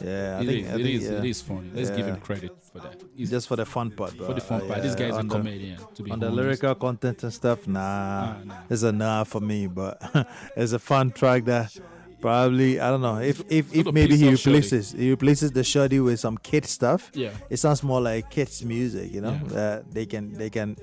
yeah, 0.00 0.38
I 0.38 0.42
It 0.42 0.46
think 0.46 0.64
is, 0.64 0.70
I 0.70 0.74
it 0.74 0.82
think, 0.82 0.88
is, 0.88 1.04
yeah. 1.04 1.18
it 1.18 1.24
is 1.24 1.42
funny. 1.42 1.70
Let's 1.74 1.90
give 1.90 2.06
him 2.06 2.16
credit 2.20 2.52
for 2.72 2.78
that. 2.80 3.02
He's 3.16 3.30
just 3.30 3.48
for 3.48 3.56
the 3.56 3.64
fun 3.66 3.90
part, 3.90 4.12
for 4.12 4.34
the 4.34 4.40
fun 4.40 4.62
uh, 4.62 4.66
part. 4.66 4.82
This 4.82 4.92
yeah, 4.98 5.06
guy's 5.08 5.16
a 5.16 5.18
on 5.18 5.28
the- 5.28 5.34
comedian. 5.36 5.78
To 5.94 6.02
be 6.02 6.10
on 6.10 6.20
the 6.20 6.30
lyrical 6.30 6.74
content 6.74 7.22
and 7.24 7.32
stuff, 7.32 7.66
nah, 7.66 7.80
Ah, 7.80 8.36
nah. 8.44 8.54
it's 8.70 8.82
a 8.82 8.92
nah 8.92 9.24
for 9.24 9.40
me. 9.40 9.66
But 9.66 10.00
it's 10.56 10.72
a 10.72 10.78
fun 10.78 11.10
track 11.12 11.44
that 11.46 11.76
probably 12.20 12.78
I 12.80 12.90
don't 12.90 13.02
know 13.02 13.18
if 13.18 13.40
if, 13.50 13.74
if 13.74 13.86
maybe 13.92 14.16
he 14.16 14.28
replaces 14.30 14.92
he 14.92 15.10
replaces 15.10 15.50
the 15.52 15.64
shoddy 15.64 16.00
with 16.00 16.20
some 16.20 16.38
kid 16.38 16.64
stuff. 16.66 17.10
Yeah. 17.14 17.30
it 17.50 17.56
sounds 17.58 17.82
more 17.82 18.00
like 18.00 18.30
kids 18.30 18.64
music, 18.64 19.12
you 19.12 19.20
know. 19.22 19.32
Yeah. 19.42 19.48
That 19.54 19.90
they 19.92 20.06
can 20.06 20.32
they 20.34 20.50
can 20.50 20.76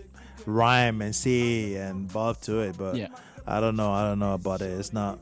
rhyme 0.46 1.02
and 1.02 1.16
say 1.16 1.76
and 1.76 2.12
bob 2.12 2.42
to 2.42 2.60
it, 2.60 2.78
but 2.78 2.96
Yeah. 2.98 3.08
I 3.46 3.60
don't 3.60 3.76
know. 3.76 3.92
I 3.92 4.04
don't 4.04 4.20
know 4.20 4.34
about 4.34 4.62
it. 4.62 4.72
It's 4.80 4.94
not. 4.94 5.20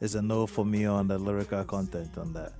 It's 0.00 0.14
a 0.14 0.22
no 0.22 0.46
for 0.46 0.64
me 0.64 0.86
on 0.86 1.08
the 1.08 1.18
lyrical 1.18 1.62
content 1.64 2.16
on 2.16 2.32
that. 2.32 2.52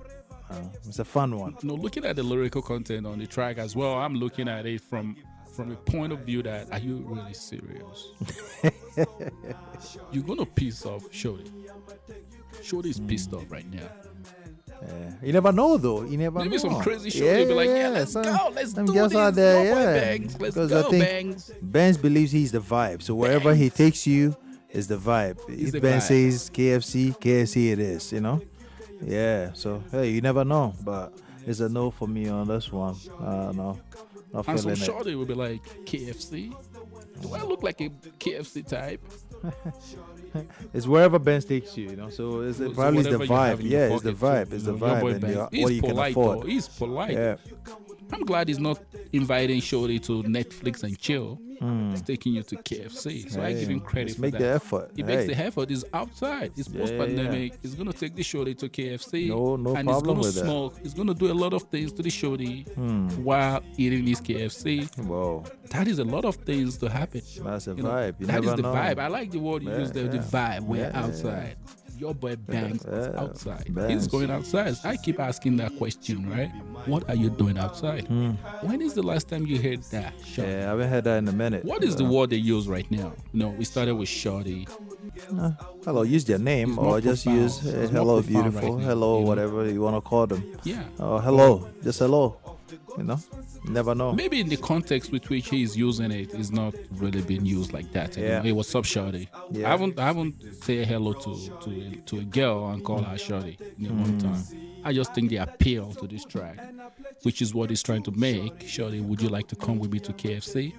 Uh, 0.49 0.55
it's 0.85 0.99
a 0.99 1.05
fun 1.05 1.37
one. 1.37 1.57
No, 1.63 1.73
looking 1.73 2.05
at 2.05 2.15
the 2.15 2.23
lyrical 2.23 2.61
content 2.61 3.07
on 3.07 3.19
the 3.19 3.25
track 3.25 3.57
as 3.57 3.75
well, 3.75 3.95
I'm 3.95 4.15
looking 4.15 4.47
at 4.47 4.65
it 4.65 4.81
from 4.81 5.15
from 5.55 5.71
a 5.71 5.75
point 5.75 6.13
of 6.13 6.19
view 6.19 6.41
that 6.43 6.71
are 6.71 6.79
you 6.79 7.03
really 7.07 7.33
serious? 7.33 8.09
You're 10.11 10.23
gonna 10.23 10.45
piss 10.45 10.85
off 10.85 11.03
Shorty. 11.11 11.51
Shorty 12.61 12.89
is 12.89 12.99
pissed 12.99 13.33
off 13.33 13.49
right 13.49 13.69
now. 13.71 13.89
Yeah. 14.81 15.11
You 15.21 15.33
never 15.33 15.51
know 15.51 15.77
though. 15.77 16.03
You 16.03 16.17
never 16.17 16.39
Maybe 16.39 16.51
know. 16.51 16.57
some 16.57 16.81
crazy 16.81 17.09
shorty 17.11 17.41
will 17.41 17.47
be 17.49 17.53
like, 17.53 17.69
yeah, 17.69 17.89
let's 17.89 18.13
some, 18.13 18.23
go, 18.23 18.51
let's 18.53 18.71
some 18.73 18.85
do 18.85 18.93
this. 18.93 19.15
out 19.15 19.35
there, 19.35 19.65
yeah. 19.65 19.99
Bangs, 19.99 20.39
let's 20.39 20.55
because 20.55 20.69
go, 20.71 20.87
I 20.87 20.89
think 20.89 21.05
Bangs. 21.05 21.51
Benz 21.61 21.97
believes 21.97 22.31
he's 22.31 22.51
the 22.51 22.59
vibe. 22.59 23.01
So 23.03 23.13
wherever 23.13 23.53
he 23.53 23.69
takes 23.69 24.07
you 24.07 24.35
is 24.71 24.87
the 24.87 24.97
vibe. 24.97 25.37
If 25.49 25.73
Ben 25.81 25.99
vibe. 25.99 26.01
says 26.01 26.49
KFC, 26.49 27.17
KFC 27.17 27.71
it 27.73 27.79
is. 27.79 28.11
You 28.11 28.21
know. 28.21 28.41
Yeah. 29.03 29.51
So 29.53 29.83
hey, 29.91 30.09
you 30.11 30.21
never 30.21 30.43
know, 30.45 30.73
but 30.83 31.13
it's 31.45 31.59
a 31.59 31.69
no 31.69 31.91
for 31.91 32.07
me 32.07 32.27
on 32.29 32.47
this 32.47 32.71
one. 32.71 32.95
I 33.19 33.25
don't 33.45 33.57
know. 33.57 33.79
Not 34.33 34.47
And 34.47 34.59
some 34.59 34.75
feeling 34.75 35.07
it. 35.07 35.15
will 35.15 35.25
be 35.25 35.33
like, 35.33 35.61
KFC? 35.85 36.53
Do 37.21 37.33
I 37.33 37.43
look 37.43 37.63
like 37.63 37.81
a 37.81 37.89
KFC 37.89 38.65
type? 38.65 39.01
It's 40.73 40.87
wherever 40.87 41.19
Ben 41.19 41.41
takes 41.41 41.75
you, 41.77 41.89
you 41.89 41.95
know. 41.97 42.09
So 42.09 42.39
it's 42.41 42.57
So 42.59 42.71
probably 42.71 43.01
the 43.03 43.17
whatever 43.19 43.25
you 43.25 43.33
have 43.33 43.59
vibe. 43.59 43.69
Yeah, 43.69 43.93
it's 43.93 44.03
the 44.03 44.13
vibe. 44.13 44.53
It's 44.53 44.63
the 44.63 44.73
vibe 44.73 45.11
and 45.15 45.21
the, 45.21 45.49
He's 45.51 45.63
what 45.63 45.73
you 45.73 45.81
can 45.81 45.89
polite, 45.89 46.11
afford. 46.11 46.37
though. 46.39 46.45
He's 46.47 46.67
polite. 46.69 47.11
Yeah. 47.11 47.35
I'm 48.13 48.21
glad 48.23 48.47
he's 48.47 48.59
not 48.59 48.79
inviting 49.11 49.59
Shorty 49.59 49.99
to 49.99 50.23
Netflix 50.23 50.83
and 50.83 50.97
chill. 50.97 51.37
Mm. 51.61 51.91
He's 51.91 52.01
taking 52.01 52.33
you 52.33 52.43
to 52.43 52.55
KFC. 52.55 53.29
So 53.29 53.41
I 53.41 53.53
give 53.53 53.69
him 53.69 53.79
Hey, 53.79 53.85
credit 53.85 54.07
just 54.07 54.15
for 54.17 54.21
make 54.23 54.31
that. 54.33 54.39
the 54.39 54.47
effort. 54.49 54.91
He 54.95 55.03
makes 55.03 55.25
the 55.27 55.37
effort. 55.37 55.69
He's 55.69 55.85
outside. 55.93 56.51
It's 56.57 56.67
Yeah, 56.69 56.79
post 56.79 56.97
pandemic. 56.97 57.53
He's 57.61 57.75
gonna 57.75 57.93
take 57.93 58.15
the 58.15 58.23
shorty 58.23 58.55
to 58.55 58.67
KFC. 58.69 59.29
No- 59.29 59.55
no 59.57 59.75
and 59.75 59.87
problem 59.87 60.17
he's 60.17 60.25
with 60.25 60.35
that. 60.35 60.41
gonna 60.41 60.51
smoke. 60.51 60.79
He's 60.81 60.93
gonna 60.93 61.13
do 61.13 61.31
a 61.31 61.37
lot 61.43 61.53
of 61.53 61.63
things 61.63 61.91
to 61.93 62.01
the 62.01 62.09
shorty 62.09 62.63
hmm. 62.75 63.09
while 63.23 63.61
eating 63.77 64.07
his 64.07 64.19
KFC. 64.21 64.87
Whoa, 65.05 65.43
That 65.69 65.87
is 65.87 65.99
a 65.99 66.03
lot 66.03 66.25
of 66.25 66.35
things 66.37 66.77
to 66.79 66.89
happen. 66.89 67.21
that's 67.43 67.67
a 67.67 67.75
You 67.75 67.83
know, 67.83 67.89
vibe. 67.89 68.15
You 68.19 68.25
that 68.27 68.39
is 68.39 68.45
never 68.45 68.55
the 68.57 68.61
know. 68.63 68.73
vibe. 68.73 68.99
I 68.99 69.07
like 69.07 69.31
the 69.31 69.39
word 69.39 69.63
you 69.63 69.69
Yeah, 69.69 69.79
use 69.79 69.91
there. 69.91 70.07
The 70.07 70.17
vibe. 70.17 70.61
We're 70.61 70.77
Yeah, 70.77 70.91
yeah, 70.93 71.03
outside. 71.03 71.55
Your 72.01 72.15
boy 72.15 72.35
Bangs 72.35 72.83
Yeah, 72.91 73.11
outside. 73.15 73.71
He's 73.87 74.07
going 74.07 74.31
outside. 74.31 74.75
I 74.83 74.97
keep 74.97 75.19
asking 75.19 75.57
that 75.57 75.77
question, 75.77 76.27
right? 76.27 76.49
What 76.87 77.07
are 77.07 77.13
you 77.15 77.29
doing 77.29 77.59
outside? 77.59 78.07
When 78.63 78.81
is 78.81 78.95
the 78.95 79.03
last 79.03 79.29
time 79.29 79.45
you 79.45 79.61
heard 79.61 79.83
that? 79.91 80.13
Shorty? 80.25 80.49
Yeah, 80.51 80.57
I 80.65 80.69
haven't 80.71 80.89
heard 80.89 81.03
that 81.03 81.17
in 81.19 81.27
a 81.27 81.31
minute. 81.31 81.63
What 81.63 81.83
is 81.83 81.95
the 81.95 82.05
word 82.05 82.31
they 82.31 82.37
use 82.37 82.67
right 82.67 82.89
now? 82.89 83.13
No, 83.33 83.49
we 83.49 83.65
started 83.65 83.93
with 83.93 84.09
shorty. 84.09 84.67
Uh, 85.39 85.51
hello, 85.85 86.01
use 86.01 86.25
their 86.25 86.39
name 86.39 86.69
It's 86.69 86.75
more 86.77 86.97
or 86.97 87.01
just 87.01 87.23
profound. 87.23 87.41
use 87.43 87.67
uh, 87.67 87.87
hello, 87.91 88.21
beautiful, 88.23 88.51
right 88.61 88.79
now, 88.79 88.87
hello, 88.87 89.17
you 89.17 89.21
know? 89.21 89.27
whatever 89.27 89.69
you 89.69 89.81
want 89.81 89.95
to 89.97 90.01
call 90.01 90.25
them. 90.25 90.41
Yeah. 90.63 90.83
Oh, 90.99 91.19
hello, 91.19 91.69
just 91.83 91.99
hello. 91.99 92.37
You 92.97 93.03
know, 93.03 93.19
never 93.65 93.93
know. 93.95 94.11
Maybe 94.13 94.39
in 94.39 94.49
the 94.49 94.57
context 94.57 95.11
with 95.11 95.29
which 95.29 95.49
he's 95.49 95.75
using 95.77 96.11
it 96.11 96.33
is 96.33 96.51
not 96.51 96.73
really 96.91 97.21
being 97.21 97.45
used 97.45 97.73
like 97.73 97.91
that. 97.93 98.17
anymore. 98.17 98.35
Yeah. 98.37 98.41
Hey, 98.43 98.51
what's 98.51 98.73
up, 98.75 98.85
Shorty? 98.85 99.29
Yeah. 99.51 99.67
I 99.67 99.71
haven't 99.71 99.99
I 99.99 100.05
haven't 100.05 100.63
say 100.63 100.83
hello 100.85 101.13
to 101.13 101.35
to 101.63 101.69
a, 101.69 101.95
to 102.07 102.17
a 102.19 102.23
girl 102.23 102.69
and 102.69 102.83
call 102.83 103.01
her 103.01 103.17
Shorty 103.17 103.57
in 103.79 103.85
Hmm. 103.85 104.01
one 104.01 104.17
time. 104.19 104.43
I 104.83 104.93
just 104.93 105.13
think 105.13 105.29
the 105.29 105.37
appeal 105.37 105.91
to 105.93 106.07
this 106.07 106.25
track, 106.25 106.57
which 107.21 107.39
is 107.43 107.53
what 107.53 107.69
he's 107.69 107.83
trying 107.83 108.01
to 108.03 108.11
make. 108.11 108.67
Shorty, 108.67 108.99
would 108.99 109.21
you 109.21 109.29
like 109.29 109.47
to 109.49 109.55
come 109.55 109.77
with 109.77 109.91
me 109.93 109.99
to 109.99 110.11
KFC? 110.11 110.73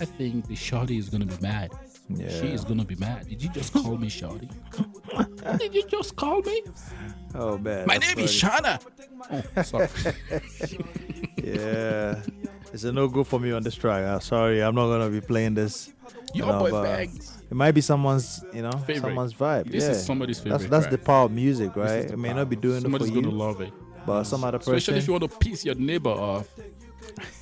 I 0.00 0.04
think 0.04 0.46
the 0.46 0.54
Shorty 0.54 0.98
is 0.98 1.08
gonna 1.08 1.26
be 1.26 1.36
mad. 1.40 1.72
Yeah. 2.08 2.28
She. 2.28 2.46
Is 2.48 2.64
gonna 2.64 2.84
be 2.84 2.94
mad. 2.96 3.28
Did 3.28 3.42
you 3.42 3.48
just 3.50 3.72
call 3.72 3.96
me 3.96 4.08
Shorty? 4.08 4.48
Did 5.58 5.74
you 5.74 5.84
just 5.88 6.14
call 6.16 6.42
me? 6.42 6.62
Oh 7.34 7.58
man. 7.58 7.86
My 7.86 7.96
name 7.98 8.18
is. 8.20 8.30
Shana. 8.30 8.80
Oh, 9.56 9.62
sorry. 9.62 9.86
Yeah. 11.44 12.22
It's 12.72 12.84
a 12.84 12.92
no 12.92 13.08
go 13.08 13.24
for 13.24 13.40
me 13.40 13.50
on 13.52 13.62
this 13.62 13.74
track. 13.74 14.04
Uh, 14.04 14.20
sorry, 14.20 14.62
I'm 14.62 14.74
not 14.74 14.86
gonna 14.88 15.10
be 15.10 15.20
playing 15.20 15.54
this. 15.54 15.92
Your 16.32 16.46
you 16.46 16.52
know, 16.52 16.58
boy 16.60 16.70
but 16.70 17.00
It 17.50 17.54
might 17.54 17.72
be 17.72 17.80
someone's, 17.80 18.44
you 18.54 18.62
know, 18.62 18.70
Favorite. 18.70 19.00
someone's 19.00 19.34
vibe. 19.34 19.70
This 19.70 19.82
yeah. 19.84 19.90
is 19.90 20.04
somebody's 20.06 20.40
That's 20.40 20.62
favorite 20.64 20.70
that's 20.70 20.86
the 20.86 20.96
track. 20.96 21.04
power 21.06 21.24
of 21.24 21.32
music, 21.32 21.74
right? 21.74 22.04
It 22.04 22.08
the 22.12 22.16
may 22.16 22.32
not 22.32 22.48
be 22.48 22.54
doing 22.54 22.76
it 22.78 22.82
Somebody's 22.82 23.08
for 23.08 23.14
gonna 23.14 23.28
you, 23.30 23.34
love 23.34 23.60
it. 23.60 23.72
but 24.06 24.22
some 24.24 24.44
other 24.44 24.58
person. 24.58 24.74
Especially 24.74 24.98
if 24.98 25.06
you 25.08 25.12
want 25.14 25.30
to 25.30 25.38
piss 25.38 25.64
your 25.64 25.74
neighbor 25.74 26.10
off. 26.10 26.48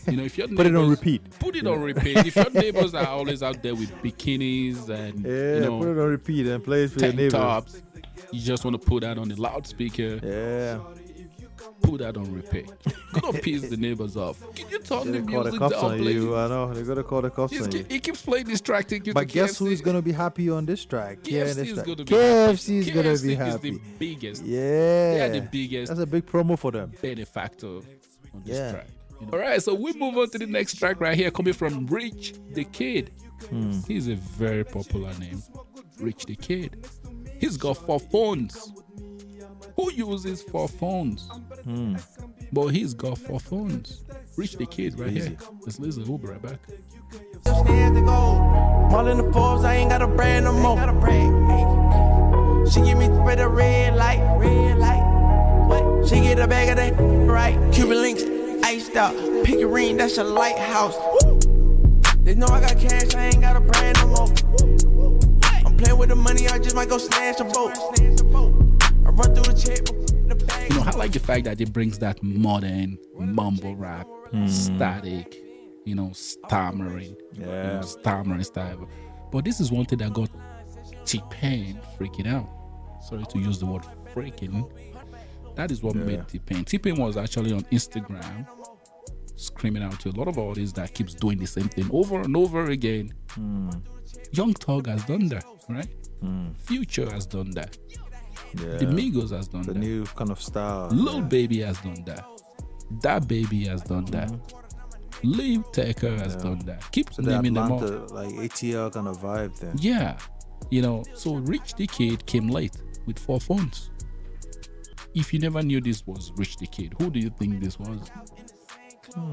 You 0.07 0.17
know, 0.17 0.23
if 0.25 0.39
your 0.39 0.49
Put 0.57 0.65
it 0.67 0.75
on 0.75 0.89
repeat. 0.89 1.39
Put 1.39 1.57
it 1.57 1.67
on 1.67 1.83
repeat. 1.83 2.17
If 2.27 2.37
your 2.37 2.51
neighbors 2.51 2.95
are 2.95 3.07
always 3.09 3.43
out 3.43 3.63
there 3.63 3.75
with 3.75 3.91
bikinis 4.03 4.89
and 4.89 5.23
yeah, 5.25 5.55
you 5.57 5.61
know 5.61 5.79
put 5.79 5.89
it 5.89 5.99
on 6.01 6.09
repeat 6.09 6.47
and 6.47 6.65
play 6.65 6.85
it 6.85 6.91
for 6.93 7.01
your 7.01 7.13
neighbors. 7.13 7.33
tops, 7.33 7.83
you 8.33 8.41
just 8.41 8.65
want 8.65 8.81
to 8.81 8.87
put 8.87 9.03
that 9.03 9.19
on 9.19 9.29
the 9.29 9.39
loudspeaker. 9.39 10.19
Yeah. 10.25 10.79
Put 11.83 11.99
that 12.01 12.17
on 12.17 12.33
repeat. 12.35 12.71
Gonna 13.13 13.39
piss 13.39 13.69
the 13.69 13.77
neighbors 13.77 14.17
off. 14.17 14.41
Can 14.55 14.69
you 14.69 14.79
turn 14.81 15.13
the 15.13 15.21
call 15.23 15.45
the 15.45 15.51
music 15.53 15.59
cops 15.61 15.75
down, 15.75 15.85
on 15.93 15.99
please? 15.99 16.15
you. 16.15 16.37
I 16.37 16.49
know. 16.49 16.75
They're 16.75 16.85
gonna 16.85 17.03
call 17.05 17.23
the 17.23 17.31
cops 17.31 17.53
He's 17.53 17.63
on 17.63 17.73
you. 17.73 17.87
he 17.89 18.01
keeps 18.01 18.21
playing 18.23 18.47
this 18.47 18.61
track. 18.61 18.89
Take 18.89 19.07
you 19.07 19.15
But 19.15 19.29
guess 19.29 19.53
KFC. 19.55 19.59
who's 19.59 19.81
gonna 19.81 20.03
be 20.03 20.13
happy 20.13 20.51
on 20.51 20.67
this 20.67 20.85
track? 20.85 21.19
yeah, 21.25 21.45
KFC 21.45 21.55
this 21.55 21.69
is 21.69 21.75
track. 21.75 21.87
gonna 21.87 21.97
be 22.05 22.13
KFC 22.13 22.79
is 22.79 22.87
happy. 22.89 22.95
gonna 23.03 23.15
KFC 23.15 23.23
be 23.23 23.39
is 23.49 23.61
the 23.61 23.81
biggest. 23.99 24.45
Yeah. 24.45 24.59
They 25.15 25.21
are 25.23 25.41
the 25.41 25.49
biggest 25.51 25.89
That's 25.89 26.01
a 26.01 26.07
big 26.07 26.27
promo 26.27 26.59
for 26.59 26.73
them. 26.73 26.93
benefactor 27.01 27.67
on 27.69 27.83
this 28.45 28.57
Yeah. 28.57 28.73
track. 28.73 28.87
you 29.21 29.27
know. 29.27 29.33
All 29.33 29.39
right, 29.39 29.63
so 29.63 29.75
we 29.75 29.93
move 29.95 30.17
on 30.19 30.31
to 30.31 30.39
the 30.39 30.47
next 30.47 30.75
track 30.79 31.01
right 31.01 31.17
here, 31.17 31.31
coming 31.31 31.53
from 31.55 31.87
Rich 31.87 32.35
the 32.53 32.65
Kid. 32.65 33.13
Hmm. 33.49 33.73
He's 33.87 34.09
a 34.09 34.15
very 34.17 34.65
popular 34.65 35.13
name, 35.19 35.43
Rich 36.01 36.27
the 36.27 36.35
Kid. 36.37 36.87
He's 37.41 37.57
got 37.57 37.75
four 37.75 38.01
phones. 38.01 38.73
Who 39.79 39.93
uses 39.93 40.43
four 40.43 40.67
phones? 40.67 41.29
Hmm. 41.63 41.95
But 42.53 42.69
he's 42.69 42.95
got 42.95 43.17
four 43.17 43.39
phones. 43.39 44.03
Rich 44.37 44.57
the 44.57 44.67
Kid 44.67 44.99
right 44.99 45.09
here. 45.09 45.37
Let's 45.61 45.79
listen. 45.79 46.05
We'll 46.05 46.19
be 46.19 46.27
right 46.27 46.43
back. 46.43 46.59
Stand. 47.43 47.97
All 48.09 49.07
in 49.07 49.19
the 49.19 49.33
Forbes, 49.33 49.63
I 49.63 49.77
ain't 49.77 49.91
got 49.91 50.03
a 50.03 50.09
brand 50.09 50.47
no 50.47 50.53
more. 50.53 50.75
Got 50.75 50.89
a 50.89 50.93
brand. 50.93 52.69
She 52.73 52.81
give 52.81 52.99
me 52.99 53.09
with 53.09 53.39
a 53.39 53.49
red 53.49 53.95
light, 53.95 54.19
red 54.39 54.79
light. 54.79 55.69
What? 55.69 56.09
She 56.09 56.23
get 56.23 56.41
a 56.41 56.49
bag 56.49 56.71
of 56.71 56.77
that 56.77 56.95
right. 57.31 57.57
Cuban 57.73 58.03
links, 58.03 58.25
iced 58.65 58.97
out. 58.97 59.15
Pick 59.45 59.61
a 59.61 59.67
ring, 59.67 59.97
that's 59.97 60.19
a 60.19 60.25
lighthouse. 60.25 60.97
They 62.25 62.35
know 62.35 62.47
I 62.47 62.61
got 62.61 62.77
cash, 62.79 63.15
I 63.15 63.27
ain't 63.27 63.41
got 63.41 63.55
a 63.55 63.61
brand 63.61 63.99
no 63.99 64.09
more. 64.09 64.29
I'm 65.65 65.77
playing 65.77 65.99
with 65.99 66.09
the 66.09 66.17
money, 66.17 66.49
I 66.49 66.59
just 66.59 66.75
might 66.75 66.89
go 66.89 66.99
snatch 66.99 67.39
a 67.39 67.45
boat. 67.45 68.68
You 69.19 70.77
know, 70.77 70.83
I 70.85 70.93
like 70.97 71.11
the 71.13 71.21
fact 71.21 71.45
that 71.45 71.61
it 71.61 71.73
brings 71.73 71.99
that 71.99 72.23
modern 72.23 72.99
mumble 73.19 73.75
rap, 73.75 74.07
static, 74.47 75.37
you 75.85 75.97
know, 75.97 76.13
stammering, 76.13 77.17
you 77.33 77.45
know, 77.47 77.81
stammering 77.83 78.45
style. 78.45 78.89
But 79.33 79.45
this 79.45 79.59
is 79.59 79.73
one 79.73 79.87
thing 79.87 79.99
that 79.99 80.13
got 80.13 80.31
T 81.05 81.21
Pain 81.31 81.81
freaking 81.99 82.29
out. 82.29 82.49
Sorry 83.03 83.25
to 83.25 83.39
use 83.41 83.59
the 83.59 83.67
word 83.67 83.83
freaking. 84.15 84.71
That 85.57 85.73
is 85.73 85.83
what 85.83 85.97
made 85.97 86.29
T 86.29 86.39
Pain. 86.39 86.65
T 86.65 86.79
Pain 86.79 86.97
was 86.97 87.17
actually 87.17 87.53
on 87.53 87.63
Instagram 87.73 88.47
screaming 89.35 89.83
out 89.83 89.99
to 90.01 90.11
a 90.11 90.13
lot 90.13 90.29
of 90.29 90.39
artists 90.39 90.73
that 90.75 90.95
keeps 90.95 91.15
doing 91.15 91.39
the 91.39 91.47
same 91.47 91.69
thing 91.69 91.89
over 91.93 92.21
and 92.21 92.37
over 92.37 92.67
again. 92.71 93.13
Hmm. 93.31 93.71
Young 94.33 94.53
Thug 94.55 94.87
has 94.87 95.05
done 95.05 95.29
that, 95.29 95.45
right? 95.69 95.89
Hmm. 96.21 96.53
Future 96.53 97.11
has 97.11 97.27
done 97.27 97.51
that. 97.53 97.77
Yeah. 98.55 98.77
The 98.77 98.87
Migos 98.87 99.31
has 99.31 99.49
done 99.49 99.63
that. 99.63 99.69
the 99.69 99.73
that. 99.75 99.79
new 99.79 100.05
kind 100.05 100.31
of 100.31 100.41
style. 100.41 100.89
Lil 100.91 101.23
Baby 101.23 101.61
has 101.61 101.79
done 101.81 102.03
that. 102.07 102.25
That 103.03 103.29
Baby 103.29 103.67
has 103.67 103.83
done 103.83 104.07
mm-hmm. 104.07 104.37
that. 104.37 104.55
Liv 105.25 105.65
Taker 105.73 106.17
has 106.17 106.37
done 106.37 106.61
that. 106.61 106.91
Keep 106.93 107.13
So 107.13 107.23
the 107.23 107.33
naming 107.33 107.55
them. 107.55 107.73
Atlanta 107.73 108.15
like 108.15 108.31
ATL 108.31 108.93
kind 108.93 109.09
of 109.09 109.19
vibe 109.19 109.59
then. 109.59 109.75
Yeah. 109.79 110.19
You 110.71 110.83
know, 110.83 111.05
so 111.15 111.35
Rich 111.35 111.75
the 111.75 111.87
Kid 111.87 112.25
came 112.27 112.49
late 112.49 112.77
with 113.07 113.19
four 113.19 113.41
phones. 113.41 113.91
If 115.15 115.33
you 115.33 115.41
never 115.41 115.63
knew 115.63 115.81
this 115.81 116.07
was 116.07 116.33
Rich 116.37 116.59
the 116.59 116.67
Kid, 116.67 116.95
who 116.99 117.11
do 117.11 117.19
you 117.19 117.31
think 117.31 117.63
this 117.63 117.79
was? 117.79 118.11
Hmm. 119.15 119.33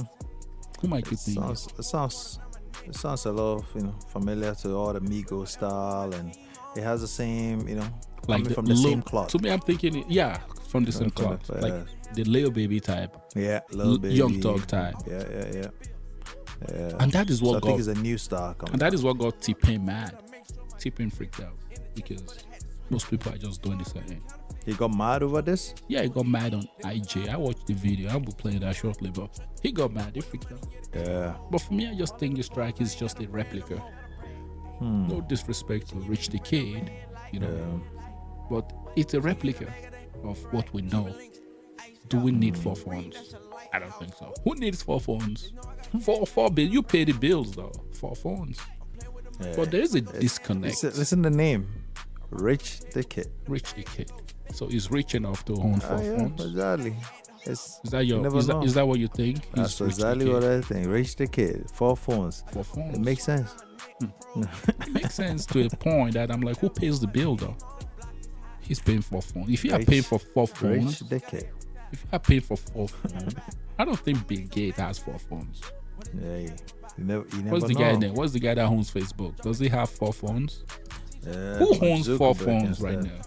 Who 0.82 0.88
might 0.88 1.10
you 1.12 1.18
think? 1.18 1.38
Sounds 1.38 1.68
it 1.78 1.84
sounds 1.84 2.40
it 2.86 2.96
sounds 2.96 3.26
a 3.26 3.32
lot 3.32 3.60
of, 3.60 3.76
you 3.76 3.82
know 3.82 3.96
familiar 4.08 4.56
to 4.56 4.76
all 4.76 4.94
the 4.94 5.02
Migos 5.02 5.50
style 5.50 6.14
and 6.14 6.36
it 6.76 6.84
has 6.84 7.02
the 7.02 7.08
same 7.08 7.68
you 7.68 7.76
know 7.76 7.88
like 8.28 8.44
coming 8.44 8.54
from 8.54 8.66
the 8.66 8.74
Lil- 8.74 8.84
same 8.84 9.02
cloth. 9.02 9.30
To 9.30 9.40
me, 9.40 9.50
I'm 9.52 9.60
thinking, 9.60 10.06
yeah, 10.10 10.40
from 10.68 10.86
the 10.86 10.92
same 10.92 11.10
the- 11.10 11.16
cloth. 11.16 11.50
Like 11.50 11.86
the 12.14 12.24
little 12.24 12.52
Baby 12.52 12.80
type. 12.80 13.16
Yeah, 13.36 13.62
little 13.72 13.98
baby. 13.98 14.16
Young 14.16 14.42
Thug 14.42 14.66
type. 14.68 14.96
Yeah, 15.08 15.24
yeah, 15.30 15.52
yeah. 15.54 15.68
Yeah. 16.72 16.96
And 17.00 17.12
that 17.12 17.30
is 17.30 17.40
so 17.40 17.48
what 17.48 17.64
I 17.64 17.68
think 17.68 17.80
is 17.80 17.88
a 17.88 17.96
new 17.96 18.18
coming. 18.18 18.72
And 18.72 18.82
that 18.82 18.94
is 18.94 19.04
what 19.04 19.18
got 19.18 19.42
T 19.42 19.54
Pain 19.54 19.86
mad. 19.86 20.18
T 20.80 20.90
Pain 20.90 21.10
freaked 21.10 21.42
out 21.42 21.54
because 21.94 22.24
most 22.90 23.10
people 23.10 23.34
are 23.34 23.38
just 23.38 23.62
doing 23.62 23.78
the 23.78 23.86
same. 23.86 24.22
he 24.66 24.74
got 24.74 24.96
mad 24.96 25.22
over 25.24 25.42
this. 25.42 25.74
Yeah, 25.88 26.04
he 26.04 26.10
got 26.10 26.26
mad 26.26 26.54
on 26.54 26.68
IG. 26.86 27.28
I 27.30 27.38
watched 27.38 27.68
the 27.68 27.74
video. 27.74 28.10
I'll 28.10 28.20
be 28.20 28.32
playing 28.38 28.62
that 28.62 28.76
shortly, 28.76 29.12
but 29.12 29.38
he 29.62 29.72
got 29.72 29.94
mad. 29.94 30.12
He 30.16 30.22
freaked 30.22 30.52
out. 30.52 30.66
Yeah. 30.94 31.36
But 31.52 31.60
for 31.62 31.74
me, 31.74 31.90
I 31.90 31.96
just 31.96 32.18
think 32.18 32.38
the 32.38 32.44
strike 32.44 32.80
is 32.82 32.96
just 32.96 33.20
a 33.20 33.28
replica. 33.28 33.76
Hmm. 34.80 35.08
No 35.08 35.22
disrespect 35.22 35.90
to 35.90 35.96
Rich 35.98 36.30
the 36.30 36.40
Kid, 36.40 36.92
you 37.32 37.40
know, 37.40 37.82
but 38.50 38.72
it's 38.96 39.14
a 39.14 39.22
replica 39.22 39.68
of 40.24 40.38
what 40.54 40.72
we 40.74 40.82
know. 40.82 41.14
Do 42.10 42.20
we 42.20 42.32
need 42.32 42.56
four 42.58 42.76
phones? 42.76 43.36
I 43.74 43.80
don't 43.80 43.94
think 43.96 44.14
so. 44.16 44.34
Who 44.44 44.56
needs 44.56 44.82
four 44.84 45.00
phones? 45.02 45.52
Four, 46.02 46.26
four 46.28 46.52
bill. 46.52 46.68
You 46.68 46.82
pay 46.84 47.04
the 47.04 47.14
bills 47.14 47.54
though. 47.54 47.72
Four 47.94 48.16
phones. 48.16 48.60
But 49.56 49.72
there 49.72 49.82
is 49.82 49.96
a 49.96 50.02
disconnect. 50.02 50.84
Listen, 50.84 51.24
to 51.24 51.30
the 51.30 51.36
name, 51.36 51.68
Rich 52.30 52.82
the 52.94 53.04
Kid. 53.04 53.28
Rich 53.48 53.74
the 53.74 53.84
Kid. 53.84 54.12
So 54.54 54.68
he's 54.68 54.90
rich 54.92 55.16
enough 55.16 55.44
to 55.46 55.54
own 55.56 55.80
four 55.80 55.98
Oh, 55.98 56.02
yeah, 56.02 56.18
phones. 56.18 56.46
exactly. 56.46 56.96
It's, 57.48 57.80
Is 57.84 57.92
that 57.92 58.06
your? 58.06 58.22
you 58.22 58.38
Is 58.38 58.48
that, 58.48 58.64
that 58.74 58.88
what 58.88 59.00
you 59.00 59.08
think? 59.08 59.40
Ah, 59.50 59.62
That's 59.64 59.80
Rich 59.82 59.96
the 59.98 60.08
exactly 60.12 60.30
what 60.34 60.44
I 60.44 60.62
think. 60.62 60.88
Rich 60.88 61.16
the 61.18 61.28
Kid, 61.28 61.70
four 61.74 61.98
phones. 61.98 62.44
Four 62.52 62.64
phones. 62.64 62.96
It 62.98 63.02
makes 63.02 63.24
sense. 63.24 63.56
Hmm. 64.00 64.44
It 64.82 64.90
makes 64.94 65.16
sense 65.16 65.46
to 65.48 65.66
a 65.66 65.70
point 65.70 66.14
that 66.14 66.32
I'm 66.32 66.42
like, 66.42 66.58
who 66.60 66.70
pays 66.70 67.00
the 67.00 67.08
bill 67.08 67.36
though? 67.36 67.56
He's 68.68 68.80
paying 68.80 69.02
for 69.02 69.22
phone. 69.22 69.46
If 69.50 69.64
you 69.64 69.74
are 69.74 69.80
paying 69.80 70.04
for 70.04 70.20
four 70.20 70.48
phones, 70.48 71.02
if 71.02 71.12
you 71.32 72.10
are 72.12 72.20
paying 72.20 72.42
for 72.42 72.58
four 72.58 72.88
phones, 72.88 73.36
I 73.78 73.86
don't 73.86 74.00
think 74.00 74.28
Bill 74.28 74.42
Gates 74.50 74.78
has 74.80 75.00
four 75.00 75.20
phones. 75.20 75.62
Yeah, 76.14 76.38
you 76.38 76.52
never, 76.98 77.26
you 77.32 77.38
never 77.44 77.52
What's 77.52 77.66
the 77.68 77.74
know. 77.74 77.80
guy 77.80 77.96
name? 77.96 78.14
What's 78.16 78.34
the 78.34 78.40
guy 78.40 78.54
that 78.56 78.66
owns 78.66 78.92
Facebook? 78.92 79.36
Does 79.42 79.60
he 79.60 79.70
have 79.70 79.90
four 79.90 80.14
phones? 80.14 80.64
Yeah, 81.26 81.58
Who 81.58 81.78
owns 81.88 82.08
four 82.18 82.36
phones 82.36 82.82
right 82.82 83.00
now? 83.02 83.22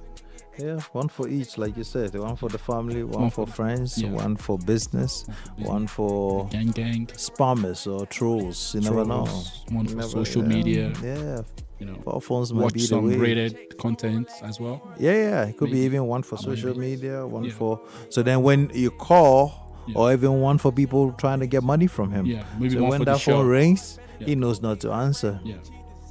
Yeah, 0.59 0.80
one 0.92 1.09
for 1.09 1.28
each, 1.28 1.57
like 1.57 1.76
you 1.76 1.85
said. 1.85 2.14
One 2.16 2.35
for 2.35 2.49
the 2.49 2.59
family, 2.59 3.04
one, 3.04 3.23
One 3.23 3.30
for, 3.30 3.47
for- 3.47 3.52
friends, 3.52 3.97
yeah. 4.02 4.11
one 4.11 4.35
for 4.37 4.59
business, 4.59 5.25
one 5.57 5.87
for 5.87 6.49
Gang 6.49 6.73
gang. 6.73 7.07
spammers 7.07 7.87
or 7.87 8.07
trolls. 8.07 8.75
You 8.75 8.80
never 8.80 9.04
know. 9.04 9.25
One 9.71 9.85
You 9.85 9.90
for 9.90 9.97
never- 9.97 10.09
social 10.09 10.42
yeah, 10.42 10.49
media. 10.49 10.92
Yeah, 11.02 11.42
You 11.78 11.87
know, 11.87 11.94
four 12.02 12.20
phones 12.20 12.52
might 12.52 12.62
watch 12.64 12.73
be 12.75 12.80
the 12.80 12.87
some 12.87 13.06
way. 13.08 13.16
rated 13.16 13.78
content 13.78 14.28
as 14.42 14.58
well. 14.58 14.82
Yeah, 14.99 15.12
yeah. 15.12 15.44
It 15.44 15.56
could 15.56 15.70
be 15.70 15.80
even 15.80 16.06
one 16.06 16.23
for 16.23 16.37
social 16.37 16.70
Maybe. 16.75 16.97
media, 16.97 17.25
one 17.26 17.44
Yeah. 17.44 17.52
for. 17.52 17.80
So 18.11 18.23
then 18.23 18.42
when 18.42 18.70
you 18.75 18.90
call, 18.90 19.52
Yeah. 19.87 19.94
or 19.99 20.12
even 20.12 20.40
one 20.40 20.58
for 20.58 20.73
people 20.73 21.12
trying 21.12 21.40
to 21.40 21.47
get 21.47 21.62
money 21.62 21.87
from 21.87 22.11
him. 22.11 22.26
Yeah, 22.26 22.42
maybe 22.58 22.75
so 22.75 22.85
when 22.85 23.04
that 23.04 23.20
phone 23.20 23.47
rings, 23.47 23.99
Yeah. 24.18 24.26
he 24.26 24.35
knows 24.35 24.61
not 24.61 24.80
to 24.80 24.92
answer. 24.92 25.40
Yeah, 25.44 25.54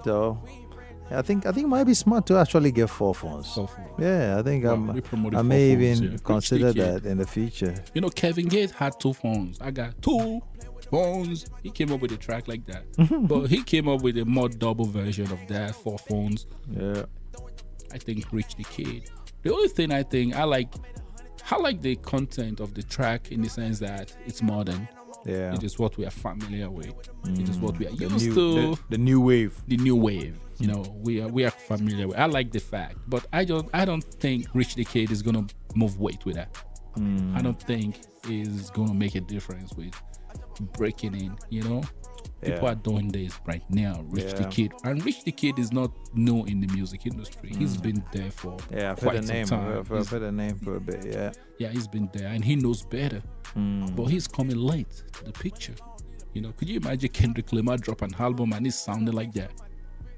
So 0.05 0.39
I 1.11 1.21
think 1.21 1.45
I 1.45 1.51
think 1.51 1.65
it 1.65 1.69
might 1.69 1.83
be 1.83 1.93
smart 1.93 2.25
to 2.27 2.37
actually 2.37 2.71
get 2.71 2.89
four 2.89 3.13
phones. 3.13 3.53
four 3.53 3.67
phones. 3.67 3.89
Yeah, 3.99 4.37
I 4.39 4.43
think 4.43 4.63
Wow, 4.65 4.73
I'm, 4.73 4.89
I 5.35 5.41
may 5.41 5.75
phones, 5.75 6.01
even. 6.01 6.19
Consider 6.19 6.73
that 6.73 7.05
in 7.05 7.17
the 7.17 7.27
future. 7.27 7.75
You 7.93 8.01
know, 8.01 8.09
Kevin 8.09 8.47
Gates 8.47 8.71
had 8.71 8.99
two 8.99 9.13
phones. 9.13 9.57
I 9.61 9.71
got 9.71 10.01
two 10.01 10.41
phones. 10.89 11.45
He 11.63 11.69
came 11.69 11.91
up 11.91 12.01
with 12.01 12.11
a 12.11 12.17
track 12.17 12.47
like 12.47 12.65
that. 12.65 12.91
Mhm. 12.97 13.27
but 13.27 13.47
he 13.47 13.63
came 13.63 13.87
up 13.87 14.01
with 14.01 14.17
a 14.17 14.25
more 14.25 14.49
double 14.49 14.85
version 14.85 15.31
of 15.31 15.39
that, 15.47 15.75
for 15.75 15.97
phones. 15.97 16.47
Yeah. 16.69 17.05
I 17.91 17.97
think 17.97 18.25
Rich 18.31 18.55
the 18.55 18.63
Kid. 18.63 19.09
The 19.43 19.53
only 19.53 19.69
thing 19.69 19.91
I 19.91 20.03
think 20.03 20.35
I 20.35 20.43
like, 20.43 20.73
I 21.49 21.57
like 21.57 21.81
the 21.81 21.95
content 21.97 22.59
of 22.59 22.73
the 22.73 22.83
track 22.83 23.31
in 23.31 23.41
the 23.41 23.49
sense 23.49 23.79
that 23.79 24.13
it's 24.25 24.41
modern. 24.41 24.87
Yeah. 25.25 25.53
It 25.53 25.63
is 25.63 25.77
what 25.77 25.97
we 25.97 26.05
are 26.05 26.11
familiar 26.11 26.69
with. 26.69 26.93
It 27.25 27.49
is 27.49 27.59
what 27.59 27.77
we 27.77 27.87
are 27.87 27.89
mm. 27.89 27.97
the 27.97 28.07
used 28.07 28.27
new, 28.27 28.35
to. 28.35 28.75
the, 28.75 28.81
the 28.91 28.97
new 28.97 29.19
wave. 29.19 29.61
the 29.67 29.77
new 29.77 29.95
wave. 29.95 30.39
You 30.59 30.67
mm. 30.67 30.73
know, 30.73 30.95
we 31.01 31.21
are 31.21 31.27
we 31.27 31.45
are 31.45 31.51
familiar 31.51 32.07
with. 32.07 32.17
I 32.17 32.25
like 32.25 32.51
the 32.51 32.59
fact, 32.59 32.97
but 33.07 33.25
I 33.33 33.43
don't 33.43 33.69
I 33.73 33.85
don't 33.85 34.03
think 34.03 34.47
Rich 34.53 34.75
the 34.75 34.85
Kid 34.85 35.11
is 35.11 35.21
gonna 35.21 35.45
move 35.75 35.99
weight 35.99 36.25
with 36.25 36.35
that. 36.35 36.55
Mm. 36.97 37.35
I 37.35 37.41
don't 37.41 37.61
think 37.61 37.99
is 38.29 38.69
gonna 38.71 38.93
make 38.93 39.15
a 39.15 39.21
difference 39.21 39.73
with 39.75 39.93
breaking 40.59 41.15
in. 41.15 41.35
You 41.49 41.63
know, 41.63 41.81
people 42.41 42.63
Yeah. 42.63 42.71
are 42.71 42.75
doing 42.75 43.07
this 43.09 43.39
right 43.45 43.63
now. 43.69 44.03
Rich 44.09 44.33
the 44.35 44.45
Kid, 44.45 44.71
and 44.83 45.03
Rich 45.05 45.23
the 45.23 45.31
Kid 45.31 45.57
is 45.59 45.71
not 45.71 45.91
new 46.13 46.43
in 46.45 46.59
the 46.59 46.67
music 46.73 47.05
industry. 47.05 47.51
He's 47.57 47.77
been 47.77 48.03
there 48.11 48.31
for 48.31 48.57
Yeah, 48.71 48.91
I've 48.91 48.99
quite 48.99 49.21
the 49.21 49.27
some 49.27 49.35
name. 49.35 49.45
time. 49.47 49.77
I've 49.79 49.87
He's- 49.87 50.09
heard 50.09 50.21
the 50.21 50.31
name 50.31 50.55
for 50.57 50.75
a 50.75 50.81
bit. 50.81 51.05
Yeah. 51.05 51.31
yeah, 51.59 51.69
he's 51.69 51.87
been 51.87 52.09
there, 52.13 52.27
and 52.27 52.43
he 52.43 52.55
knows 52.55 52.83
better. 52.83 53.21
Hmm. 53.53 53.85
But 53.95 54.05
he's 54.05 54.27
coming 54.27 54.57
late 54.57 55.03
to 55.13 55.23
the 55.25 55.31
picture. 55.31 55.75
You 56.33 56.41
know, 56.41 56.51
could 56.51 56.69
you 56.69 56.77
imagine 56.77 57.09
Kendrick 57.09 57.51
Lamar 57.51 57.77
drop 57.77 58.01
an 58.03 58.13
album 58.19 58.53
and 58.53 58.67
it 58.67 58.73
sounded 58.73 59.15
like 59.15 59.33
that? 59.33 59.51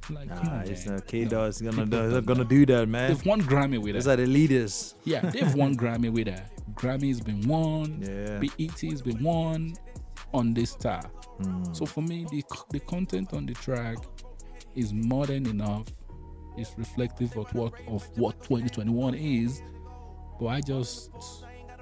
Like, 0.10 0.28
Nah, 0.28 0.62
it's 0.62 0.88
not 0.88 1.06
K 1.06 1.24
No, 1.26 1.30
Dot's 1.30 1.62
gonna 1.62 1.86
do, 1.86 2.22
gonna 2.22 2.44
do 2.44 2.66
that, 2.66 2.90
man. 2.90 3.10
They've 3.14 3.26
won 3.28 3.42
Grammy 3.44 3.80
with 3.80 3.94
Those 3.94 4.06
that. 4.06 4.20
are 4.20 4.26
the 4.26 4.28
leaders. 4.28 4.96
Yeah, 5.06 5.22
they've 5.30 5.54
won 5.54 5.78
Grammy 5.78 6.12
with 6.12 6.26
that. 6.26 6.52
Grammy's 6.76 7.22
been 7.22 7.48
won. 7.48 8.02
Yeah. 8.02 8.40
BET's 8.40 9.02
been 9.04 9.22
won 9.24 9.76
on 10.34 10.54
this 10.54 10.72
star. 10.72 11.02
Hmm. 11.42 11.74
So 11.74 11.86
for 11.86 12.02
me, 12.02 12.26
the 12.32 12.44
the 12.72 12.80
content 12.80 13.34
on 13.34 13.46
the 13.46 13.54
track 13.54 13.98
is 14.76 14.94
modern 14.94 15.48
enough. 15.48 15.86
It's 16.58 16.74
reflective 16.78 17.38
of 17.38 17.54
what 17.54 17.74
of 17.88 18.06
what 18.18 18.42
2021 18.44 19.14
is. 19.16 19.62
But 20.40 20.48
I 20.48 20.62
just 20.62 21.12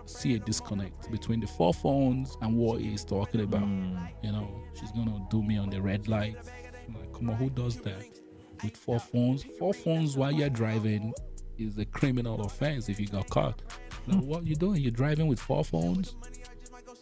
see 0.06 0.36
a 0.36 0.39
disconnect 0.39 1.12
between 1.12 1.39
the 1.39 1.48
four 1.48 1.74
phones 1.74 2.38
and 2.42 2.56
what 2.56 2.82
he's 2.82 3.04
talking 3.04 3.42
about. 3.42 3.62
Hmm. 3.62 3.98
You 4.24 4.32
know, 4.32 4.63
she's 4.74 4.92
gonna 4.92 5.25
do 5.30 5.44
me 5.44 5.58
on 5.58 5.70
the 5.70 5.82
red 5.82 6.08
light. 6.08 6.36
Like, 6.88 7.13
come 7.13 7.30
on, 7.30 7.36
who 7.36 7.50
does 7.50 7.77
that? 7.77 8.04
With 8.63 8.75
four 8.75 9.00
phones? 9.00 9.44
Four 9.60 9.74
phones 9.74 10.18
while 10.18 10.32
you're 10.32 10.50
driving 10.50 11.13
is 11.58 11.77
a 11.77 11.86
criminal 11.86 12.42
offense 12.42 12.89
if 12.89 13.00
you 13.00 13.08
got 13.08 13.30
caught. 13.30 13.62
Now, 14.08 14.18
what 14.20 14.48
you 14.48 14.56
doing? 14.56 14.82
You're 14.82 14.92
driving 14.92 15.27
with 15.27 15.39
four 15.39 15.63
phones? 15.63 16.16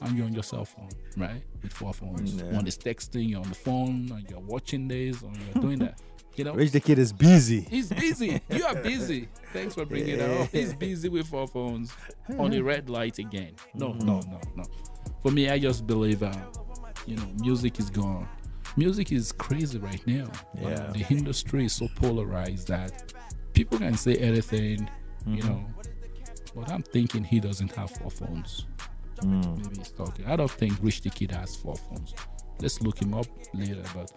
And 0.01 0.17
you're 0.17 0.25
on 0.25 0.33
your 0.33 0.43
cell 0.43 0.65
phone, 0.65 0.89
right? 1.17 1.41
With 1.63 1.71
four 1.73 1.93
phones. 1.93 2.35
Yeah. 2.35 2.43
One 2.51 2.67
is 2.67 2.77
texting, 2.77 3.29
you're 3.29 3.41
on 3.41 3.49
the 3.49 3.55
phone, 3.55 4.11
and 4.11 4.29
you're 4.29 4.39
watching 4.41 4.87
this, 4.87 5.23
or 5.23 5.31
you're 5.53 5.61
doing 5.61 5.79
that. 5.79 5.99
You 6.35 6.43
know, 6.43 6.53
Rich 6.53 6.71
the 6.71 6.81
kid 6.81 6.99
is 6.99 7.13
busy. 7.13 7.61
He's 7.61 7.87
busy. 7.89 8.41
You 8.49 8.65
are 8.65 8.75
busy. 8.75 9.29
Thanks 9.53 9.73
for 9.75 9.85
bringing 9.85 10.17
that 10.17 10.29
up. 10.41 10.49
He's 10.51 10.73
busy 10.73 11.07
with 11.07 11.27
four 11.27 11.47
phones 11.47 11.93
on 12.37 12.51
the 12.51 12.61
red 12.61 12.89
light 12.89 13.19
again. 13.19 13.53
No, 13.73 13.93
no, 13.93 14.19
no, 14.29 14.41
no. 14.55 14.63
For 15.21 15.31
me, 15.31 15.49
I 15.49 15.57
just 15.59 15.87
believe, 15.87 16.23
uh, 16.23 16.33
you 17.07 17.15
know, 17.15 17.27
music 17.39 17.79
is 17.79 17.89
gone. 17.89 18.27
Music 18.75 19.13
is 19.13 19.31
crazy 19.31 19.79
right 19.79 20.05
now. 20.05 20.25
Uh, 20.57 20.67
Yeah. 20.69 20.91
the 20.91 21.05
industry 21.09 21.65
is 21.65 21.73
so 21.73 21.87
polarized 21.95 22.67
that 22.67 23.13
people 23.53 23.77
can 23.79 23.95
say 23.95 24.15
anything, 24.17 24.89
you 25.25 25.41
know. 25.43 25.65
But 26.53 26.69
I'm 26.69 26.83
thinking 26.83 27.23
he 27.23 27.39
doesn't 27.39 27.71
have 27.75 27.91
four 27.91 28.11
phones. 28.11 28.65
Hmm, 29.21 29.41
maybe 29.61 29.77
he's 29.77 29.91
talking. 29.91 30.25
I 30.25 30.35
don't 30.35 30.51
think 30.51 30.73
Rich 30.81 31.01
the 31.01 31.09
Kid 31.09 31.31
has 31.31 31.55
four 31.55 31.75
phones. 31.75 32.13
Let's 32.61 32.81
look 32.81 33.01
him 33.01 33.13
up 33.13 33.25
later, 33.53 33.83
but 33.93 34.11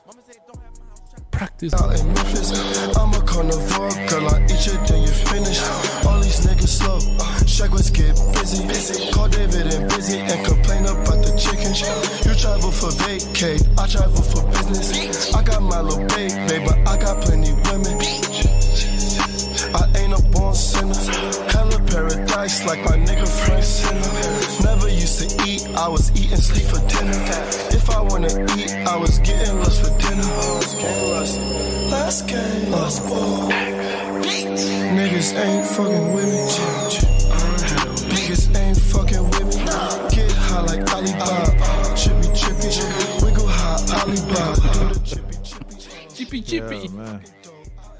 practice. 1.30 1.74
out 1.74 1.98
in 1.98 2.06
Memphis. 2.12 2.50
I'm 2.96 3.12
a 3.14 3.20
carnivore, 3.22 3.90
girl. 4.08 4.28
I 4.28 4.44
eat 4.44 4.66
you, 4.66 4.74
then 4.86 5.02
you 5.02 5.08
finish. 5.08 5.60
All 6.06 6.20
these 6.20 6.40
niggas 6.46 6.68
slow. 6.68 6.98
Shaq 7.46 7.70
was 7.70 7.90
get 7.90 8.14
busy. 8.34 9.10
Call 9.12 9.28
David 9.28 9.72
and 9.74 9.88
busy 9.88 10.18
and 10.18 10.46
complain 10.46 10.84
about 10.84 11.18
the 11.24 11.34
chicken. 11.38 11.74
You 12.26 12.34
travel 12.38 12.70
for 12.70 12.90
vacay, 13.02 13.58
I 13.78 13.86
travel 13.86 14.22
for 14.22 14.42
business. 14.50 15.34
I 15.34 15.42
got 15.42 15.62
my 15.62 15.80
little 15.80 16.06
baby, 16.06 16.64
but 16.64 16.78
I 16.86 16.96
got 16.98 17.22
plenty 17.24 17.52
women. 17.52 17.98
I 19.74 19.84
ain't 19.98 20.14
a 20.18 20.22
born 20.30 20.54
sinner. 20.54 21.57
Hella 21.88 22.08
paradise 22.08 22.64
like 22.66 22.82
my 22.84 22.96
nigga 22.96 23.26
Frank 23.26 23.64
Sinner. 23.64 24.64
Never 24.64 24.88
used 24.88 25.20
to 25.20 25.48
eat, 25.48 25.66
I 25.76 25.88
was 25.88 26.10
eating 26.12 26.36
sleep 26.36 26.66
for 26.66 26.80
dinner. 26.88 27.12
If 27.70 27.90
I 27.90 28.00
wanna 28.02 28.28
eat, 28.56 28.72
I 28.86 28.96
was 28.96 29.18
getting 29.18 29.58
lost 29.58 29.82
for 29.82 29.98
dinner. 29.98 30.22
Let's 31.90 32.22
get 32.22 32.68
lost, 32.68 33.06
ball. 33.06 33.50
Niggas 34.98 35.34
ain't 35.34 35.66
fucking 35.66 36.14
with 36.14 36.26
me. 36.26 36.46
Niggas 38.08 38.56
ain't 38.56 38.78
fucking 38.78 39.24
with 39.24 39.46
me. 39.46 39.64
Get 40.14 40.32
high 40.32 40.62
like 40.62 40.92
Alibaba. 40.92 41.96
Chippy, 41.96 42.28
chippy. 42.34 43.24
Wiggle 43.24 43.46
high, 43.46 43.80
Alibaba. 44.00 44.94
Chippy 46.14 46.42
chippy. 46.42 46.76
Yeah, 46.76 46.90
man. 46.90 47.22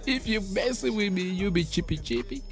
If 0.07 0.27
you 0.27 0.40
messing 0.53 0.96
with 0.96 1.12
me, 1.12 1.22
you 1.22 1.51
be 1.51 1.64
chippy 1.64 1.98
chippy. 1.98 2.42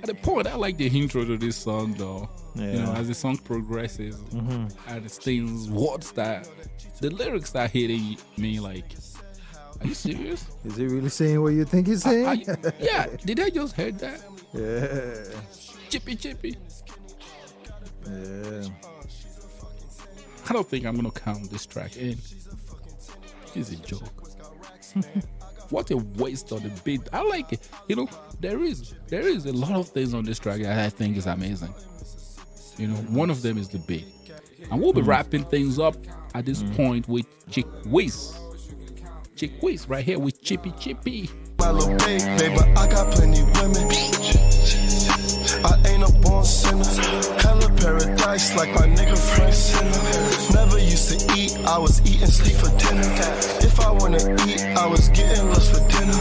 At 0.00 0.06
the 0.06 0.14
point, 0.14 0.46
I 0.46 0.54
like 0.54 0.76
the 0.76 0.86
intro 0.86 1.24
to 1.24 1.36
this 1.36 1.56
song 1.56 1.94
though. 1.94 2.28
You 2.54 2.62
know, 2.64 2.78
Mm-hmm. 2.88 2.96
as 2.96 3.08
the 3.08 3.14
song 3.14 3.36
progresses, 3.38 4.16
and 4.32 4.72
it 5.06 5.10
things, 5.12 5.68
words 5.70 6.10
that 6.12 6.48
the 7.00 7.10
lyrics 7.10 7.54
are 7.54 7.68
hitting 7.68 8.16
me 8.36 8.58
like, 8.58 8.84
are 9.80 9.86
you 9.86 9.94
serious? 9.94 10.44
Is 10.64 10.76
he 10.76 10.86
really 10.86 11.08
saying 11.08 11.40
what 11.40 11.52
you 11.52 11.64
think 11.64 11.86
he's 11.86 12.04
Are 12.04 12.10
saying? 12.10 12.40
you- 12.48 12.72
yeah, 12.80 13.06
did 13.24 13.38
I 13.38 13.50
just 13.50 13.76
heard 13.76 13.98
that? 14.00 14.20
yeah. 14.54 15.40
Chippy 15.88 16.16
chippy. 16.16 16.56
Yeah. 18.06 18.64
I 20.48 20.52
don't 20.52 20.68
think 20.68 20.84
I'm 20.84 20.96
gonna 20.96 21.10
count 21.12 21.50
this 21.50 21.64
track 21.66 21.96
in. 21.96 22.18
It's 23.54 23.70
a 23.70 23.76
joke. 23.76 24.02
what 25.70 25.90
a 25.90 25.96
waste 25.96 26.52
of 26.52 26.62
the 26.62 26.70
beat. 26.82 27.02
I 27.12 27.22
like 27.22 27.52
it. 27.52 27.68
You 27.88 27.96
know, 27.96 28.08
there 28.40 28.62
is 28.62 28.94
there 29.08 29.26
is 29.26 29.46
a 29.46 29.52
lot 29.52 29.72
of 29.72 29.88
things 29.88 30.14
on 30.14 30.24
this 30.24 30.38
track 30.38 30.60
that 30.62 30.78
I 30.78 30.88
think 30.88 31.16
is 31.16 31.26
amazing. 31.26 31.74
You 32.76 32.88
know, 32.88 32.94
one 32.94 33.30
of 33.30 33.42
them 33.42 33.58
is 33.58 33.68
the 33.68 33.78
beat. 33.78 34.06
And 34.70 34.80
we'll 34.80 34.92
be 34.92 35.00
hmm. 35.00 35.08
wrapping 35.08 35.44
things 35.44 35.78
up 35.78 35.96
at 36.34 36.44
this 36.44 36.62
hmm. 36.62 36.74
point 36.74 37.08
with 37.08 37.26
Chick 37.50 37.66
Whiz. 37.86 38.38
Chick 39.36 39.52
Whiz 39.62 39.88
right 39.88 40.04
here 40.04 40.18
with 40.18 40.42
Chippy 40.42 40.72
Chippy. 40.78 41.30
My 41.58 41.70
little 41.70 41.96
baby, 41.96 42.54
but 42.54 42.68
I 42.78 42.88
got 42.88 43.12
plenty 43.12 43.42
women. 43.42 43.88
I 45.64 45.82
ain't 45.86 46.02
a 46.08 46.12
born 46.20 46.44
sinner. 46.44 47.37
Hella 47.78 47.98
paradise 47.98 48.56
like 48.56 48.72
my 48.74 48.86
nigga 48.86 49.16
Frank 49.16 49.54
Sinner. 49.54 50.54
Never 50.54 50.78
used 50.78 51.08
to 51.10 51.38
eat, 51.38 51.56
I 51.66 51.78
was 51.78 52.00
eating 52.02 52.26
sleep 52.26 52.56
for 52.56 52.70
dinner. 52.78 53.02
If 53.60 53.80
I 53.80 53.90
wanna 53.92 54.18
eat, 54.46 54.62
I 54.76 54.86
was 54.86 55.08
getting 55.08 55.46
lost 55.48 55.72
for 55.72 55.88
dinner. 55.88 56.12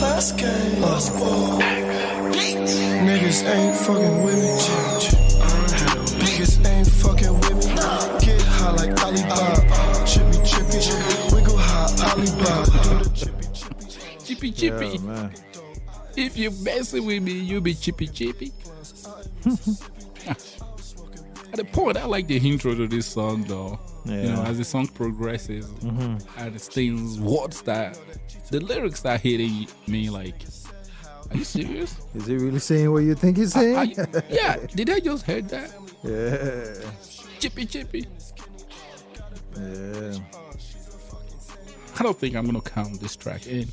Let's 0.00 0.32
get 0.32 0.78
lost, 0.78 1.12
ball. 1.14 1.60
Niggas 3.08 3.44
ain't 3.44 3.76
fucking 3.76 4.24
with 4.24 4.38
me. 4.38 4.50
Niggas 6.22 6.66
ain't 6.66 6.88
fucking 6.88 7.34
with 7.34 7.56
me. 7.56 7.74
Get 8.24 8.42
high 8.42 8.72
like 8.72 8.92
Alibaba. 9.02 10.06
Chippy, 10.06 10.38
chippy. 10.44 11.34
Wiggle 11.34 11.56
high, 11.56 11.90
Alibaba. 12.10 13.04
Chippy 14.24 14.52
Chippy. 14.52 14.86
Yeah, 14.86 15.00
man. 15.00 15.32
If 16.16 16.36
you 16.36 16.50
messing 16.50 17.06
with 17.06 17.22
me, 17.22 17.32
you 17.32 17.60
be 17.60 17.74
chippy 17.74 18.08
chippy. 18.08 18.52
At 21.50 21.56
the 21.56 21.64
point, 21.64 21.96
I 21.96 22.04
like 22.04 22.26
the 22.26 22.36
intro 22.36 22.74
to 22.74 22.86
this 22.86 23.06
song 23.06 23.44
though. 23.44 23.78
You 24.04 24.14
know, 24.32 24.42
as 24.44 24.58
the 24.58 24.64
song 24.64 24.86
progresses, 24.88 25.68
and 25.82 26.22
it 26.56 26.60
things, 26.62 27.18
words 27.20 27.62
that 27.62 27.98
the 28.50 28.60
lyrics 28.60 29.04
are 29.04 29.18
hitting 29.18 29.66
me 29.86 30.08
like, 30.08 30.34
are 31.30 31.36
you 31.36 31.44
serious? 31.44 31.94
Is 32.14 32.26
he 32.26 32.36
really 32.36 32.58
saying 32.58 32.90
what 32.90 33.02
you 33.04 33.14
think 33.14 33.36
he's 33.36 33.54
Are 33.56 33.60
saying? 33.60 33.90
you- 33.98 34.06
yeah, 34.30 34.56
did 34.74 34.88
I 34.88 35.00
just 35.00 35.26
heard 35.26 35.48
that? 35.50 35.70
yeah. 36.04 36.90
Chippy 37.38 37.66
chippy. 37.66 38.06
Yeah. 39.58 40.14
I 41.98 42.02
don't 42.02 42.18
think 42.18 42.34
I'm 42.36 42.46
gonna 42.46 42.60
count 42.62 43.00
this 43.00 43.14
track 43.16 43.46
in. 43.46 43.68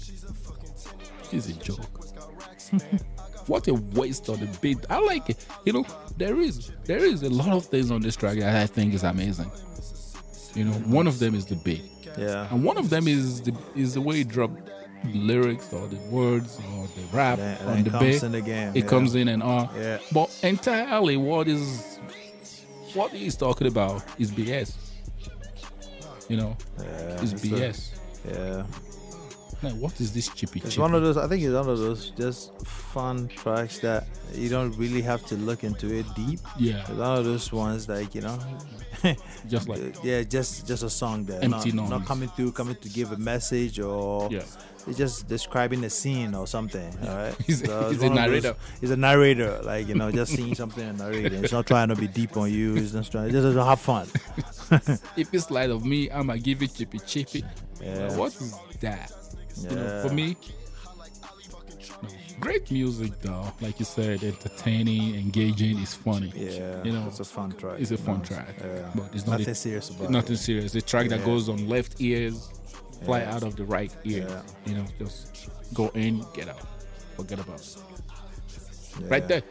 It's 1.32 1.48
a 1.48 1.54
joke. 1.54 1.80
what 3.48 3.68
a 3.68 3.74
waste 3.74 4.30
of 4.30 4.40
the 4.40 4.48
beat. 4.60 4.80
I 4.90 5.00
like 5.00 5.30
it. 5.30 5.46
You 5.66 5.74
know, 5.74 5.86
there 6.18 6.40
is 6.40 6.72
there 6.86 7.04
is 7.04 7.24
a 7.24 7.30
lot 7.30 7.50
of 7.50 7.66
things 7.66 7.92
on 7.92 8.02
this 8.02 8.16
track 8.16 8.38
that 8.40 8.56
I 8.56 8.66
think 8.68 8.94
is 8.94 9.04
amazing. 9.04 9.52
You 10.56 10.66
know, 10.66 10.72
one 11.00 11.08
of 11.08 11.20
them 11.20 11.36
is 11.36 11.46
the 11.46 11.56
beat, 11.56 11.84
Yeah. 12.18 12.48
and 12.52 12.64
one 12.64 12.78
of 12.78 12.90
them 12.90 13.08
is 13.08 13.42
the 13.42 13.54
is 13.76 13.94
the 13.94 14.02
way 14.02 14.18
he 14.18 14.24
dropped 14.24 14.70
lyrics 15.14 15.72
or 15.74 15.88
the 15.88 15.98
words 16.10 16.58
or 16.74 16.88
the 16.88 17.04
rap 17.16 17.38
on 17.68 17.84
the 17.84 17.92
beat. 18.00 18.24
It 18.24 18.76
yeah. 18.76 18.82
comes 18.90 19.16
in 19.16 19.28
and 19.28 19.44
on. 19.44 19.70
Yeah. 19.76 20.00
But 20.12 20.30
entirely, 20.44 21.18
what 21.18 21.48
is 21.48 22.00
what 22.94 23.12
he's 23.12 23.36
talking 23.36 23.68
about 23.68 24.04
is 24.18 24.32
BS. 24.32 24.74
You 26.30 26.38
know, 26.38 26.58
Yeah, 26.80 27.22
it's 27.22 27.34
it's 27.34 27.44
a- 27.44 27.48
BS. 27.48 27.92
Yeah. 28.28 28.64
Like, 29.64 29.74
what 29.76 30.00
is 30.02 30.14
this 30.14 30.28
chippy 30.30 30.60
It's 30.60 30.70
chippy? 30.72 30.82
one 30.82 30.94
of 30.94 31.02
those. 31.02 31.18
I 31.18 31.28
think 31.28 31.42
it's 31.44 31.54
one 31.54 31.68
of 31.70 31.78
those 31.80 32.12
just 32.12 32.52
fun 32.66 33.28
tracks 33.30 33.80
that 33.80 34.06
you 34.34 34.50
don't 34.50 34.76
really 34.78 35.02
have 35.02 35.26
to 35.28 35.36
look 35.36 35.64
into 35.64 35.94
it 35.94 36.06
deep. 36.16 36.40
yeah, 36.60 36.82
It's 36.82 36.90
one 36.90 37.18
of 37.20 37.26
those 37.26 37.52
ones 37.52 37.88
like 37.90 38.14
you 38.14 38.22
know, 38.22 38.38
just 39.48 39.68
like 39.68 39.96
yeah, 40.04 40.24
just 40.24 40.68
just 40.68 40.84
a 40.84 40.90
song 40.90 41.26
that 41.26 41.44
Empty 41.44 41.72
not, 41.72 41.90
not 41.90 42.06
coming 42.06 42.30
through, 42.30 42.52
coming 42.52 42.76
to 42.76 42.90
give 42.90 43.12
a 43.12 43.18
message 43.18 43.80
or 43.80 44.30
yeah. 44.32 44.44
it's 44.88 44.98
just 44.98 45.28
describing 45.28 45.84
a 45.84 45.90
scene 45.90 46.36
or 46.36 46.46
something. 46.48 46.92
All 47.08 47.16
right, 47.16 47.36
He's- 47.48 47.62
So 47.64 47.90
he's 47.90 48.02
a 48.04 48.08
of 48.08 48.12
those- 48.12 48.12
narrator. 48.12 48.56
He's 48.82 48.92
a 48.92 48.98
narrator, 48.98 49.62
like 49.64 49.88
you 49.88 49.96
know, 49.96 50.12
just 50.12 50.34
seeing 50.36 50.54
something 50.56 50.84
and 50.88 50.98
narrating. 51.00 51.44
It's 51.44 51.54
not 51.54 51.66
trying 51.66 51.90
to 51.90 51.96
be 51.96 52.08
deep 52.08 52.36
on 52.38 52.52
you. 52.52 52.76
It's 52.76 52.92
just 52.92 53.12
trying, 53.12 53.32
just 53.32 53.56
to 53.56 53.64
have 53.64 53.80
fun. 53.80 54.08
If 55.18 55.34
it's 55.34 55.50
light 55.50 55.70
of 55.70 55.86
me, 55.86 56.10
I'ma 56.12 56.36
give 56.36 56.62
it 56.62 56.74
chippy 56.74 57.00
chippy. 57.00 57.44
Yeah. 57.82 58.16
What 58.18 58.34
is 58.36 58.56
that? 58.82 59.12
You 59.62 59.70
know, 59.76 59.84
Yeah. 59.86 60.02
for 60.08 60.14
me, 60.14 60.36
great 62.40 62.70
music 62.72 63.12
though. 63.22 63.52
Like 63.62 63.80
you 63.80 63.86
said, 63.86 64.24
entertaining, 64.24 65.16
engaging, 65.16 65.78
is 65.80 65.94
funny. 65.94 66.32
Yeah, 66.36 66.84
You 66.84 66.92
know, 66.94 67.06
it's 67.08 67.20
a 67.20 67.26
fun 67.26 67.52
track. 67.54 67.80
It's 67.80 67.92
a 67.92 67.98
fun 67.98 68.20
know, 68.20 68.24
track, 68.26 68.56
Yeah. 68.60 68.92
but 68.96 69.14
it's 69.14 69.26
not 69.26 69.40
nothing 69.40 69.50
a- 69.50 69.56
serious 69.56 69.90
about 69.90 70.10
Nothing 70.12 70.34
it. 70.36 70.40
serious. 70.40 70.72
the 70.72 70.82
track 70.82 71.10
that 71.10 71.24
goes 71.24 71.50
on 71.50 71.68
left 71.70 72.02
ears, 72.02 72.50
fly 73.04 73.20
Yeah. 73.22 73.36
out 73.36 73.44
of 73.44 73.56
the 73.56 73.66
right 73.66 73.92
ear. 74.04 74.28
Yeah. 74.30 74.42
You 74.66 74.76
know, 74.76 74.86
just 75.00 75.50
go 75.74 75.90
in, 75.90 76.24
get 76.34 76.50
out, 76.50 76.62
forget 77.16 77.40
about 77.40 77.62
it. 77.62 77.78
Yeah. 79.00 79.08
Right 79.10 79.28
there, 79.28 79.44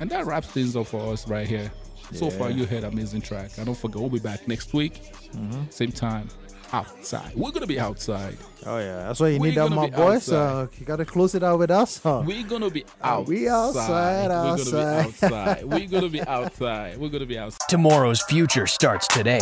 and 0.00 0.10
that 0.10 0.26
wraps 0.26 0.48
things 0.48 0.76
up 0.76 0.86
for 0.86 1.12
us 1.12 1.26
right 1.28 1.46
here. 1.46 1.70
So 2.12 2.30
far, 2.30 2.50
you 2.50 2.66
heard 2.66 2.84
amazing 2.84 3.20
track. 3.22 3.58
i 3.58 3.64
don't 3.64 3.76
forget, 3.76 4.00
we'll 4.00 4.08
be 4.10 4.20
back 4.20 4.46
next 4.46 4.72
week, 4.72 5.02
Mm-hmm. 5.34 5.62
same 5.70 5.90
time, 5.92 6.28
outside. 6.72 7.32
We're 7.34 7.50
gonna 7.52 7.66
be 7.66 7.78
outside. 7.80 8.36
Oh 8.64 8.78
yeah, 8.78 9.06
that's 9.06 9.20
why 9.20 9.28
you 9.28 9.38
We're 9.38 9.48
need 9.50 9.56
that, 9.56 9.68
gonna 9.70 9.76
my 9.76 9.90
boy. 9.90 10.18
So 10.18 10.68
you 10.78 10.86
gotta 10.86 11.04
close 11.04 11.34
it 11.34 11.42
out 11.42 11.58
with 11.58 11.70
us. 11.70 11.98
Huh? 12.02 12.22
We're 12.26 12.46
gonna 12.46 12.70
be 12.70 12.84
outside. 13.02 13.28
we 13.28 13.48
outside, 13.48 14.28
We're 14.28 14.56
gonna 14.56 14.56
be 14.56 14.60
outside. 14.60 15.06
outside. 15.06 15.64
We're 15.64 15.86
gonna 15.88 16.08
be 16.08 16.22
outside. 16.22 16.98
We're 16.98 17.08
gonna 17.08 17.26
be 17.26 17.38
outside. 17.38 17.68
Tomorrow's 17.68 18.22
future 18.22 18.66
starts 18.66 19.06
today. 19.08 19.40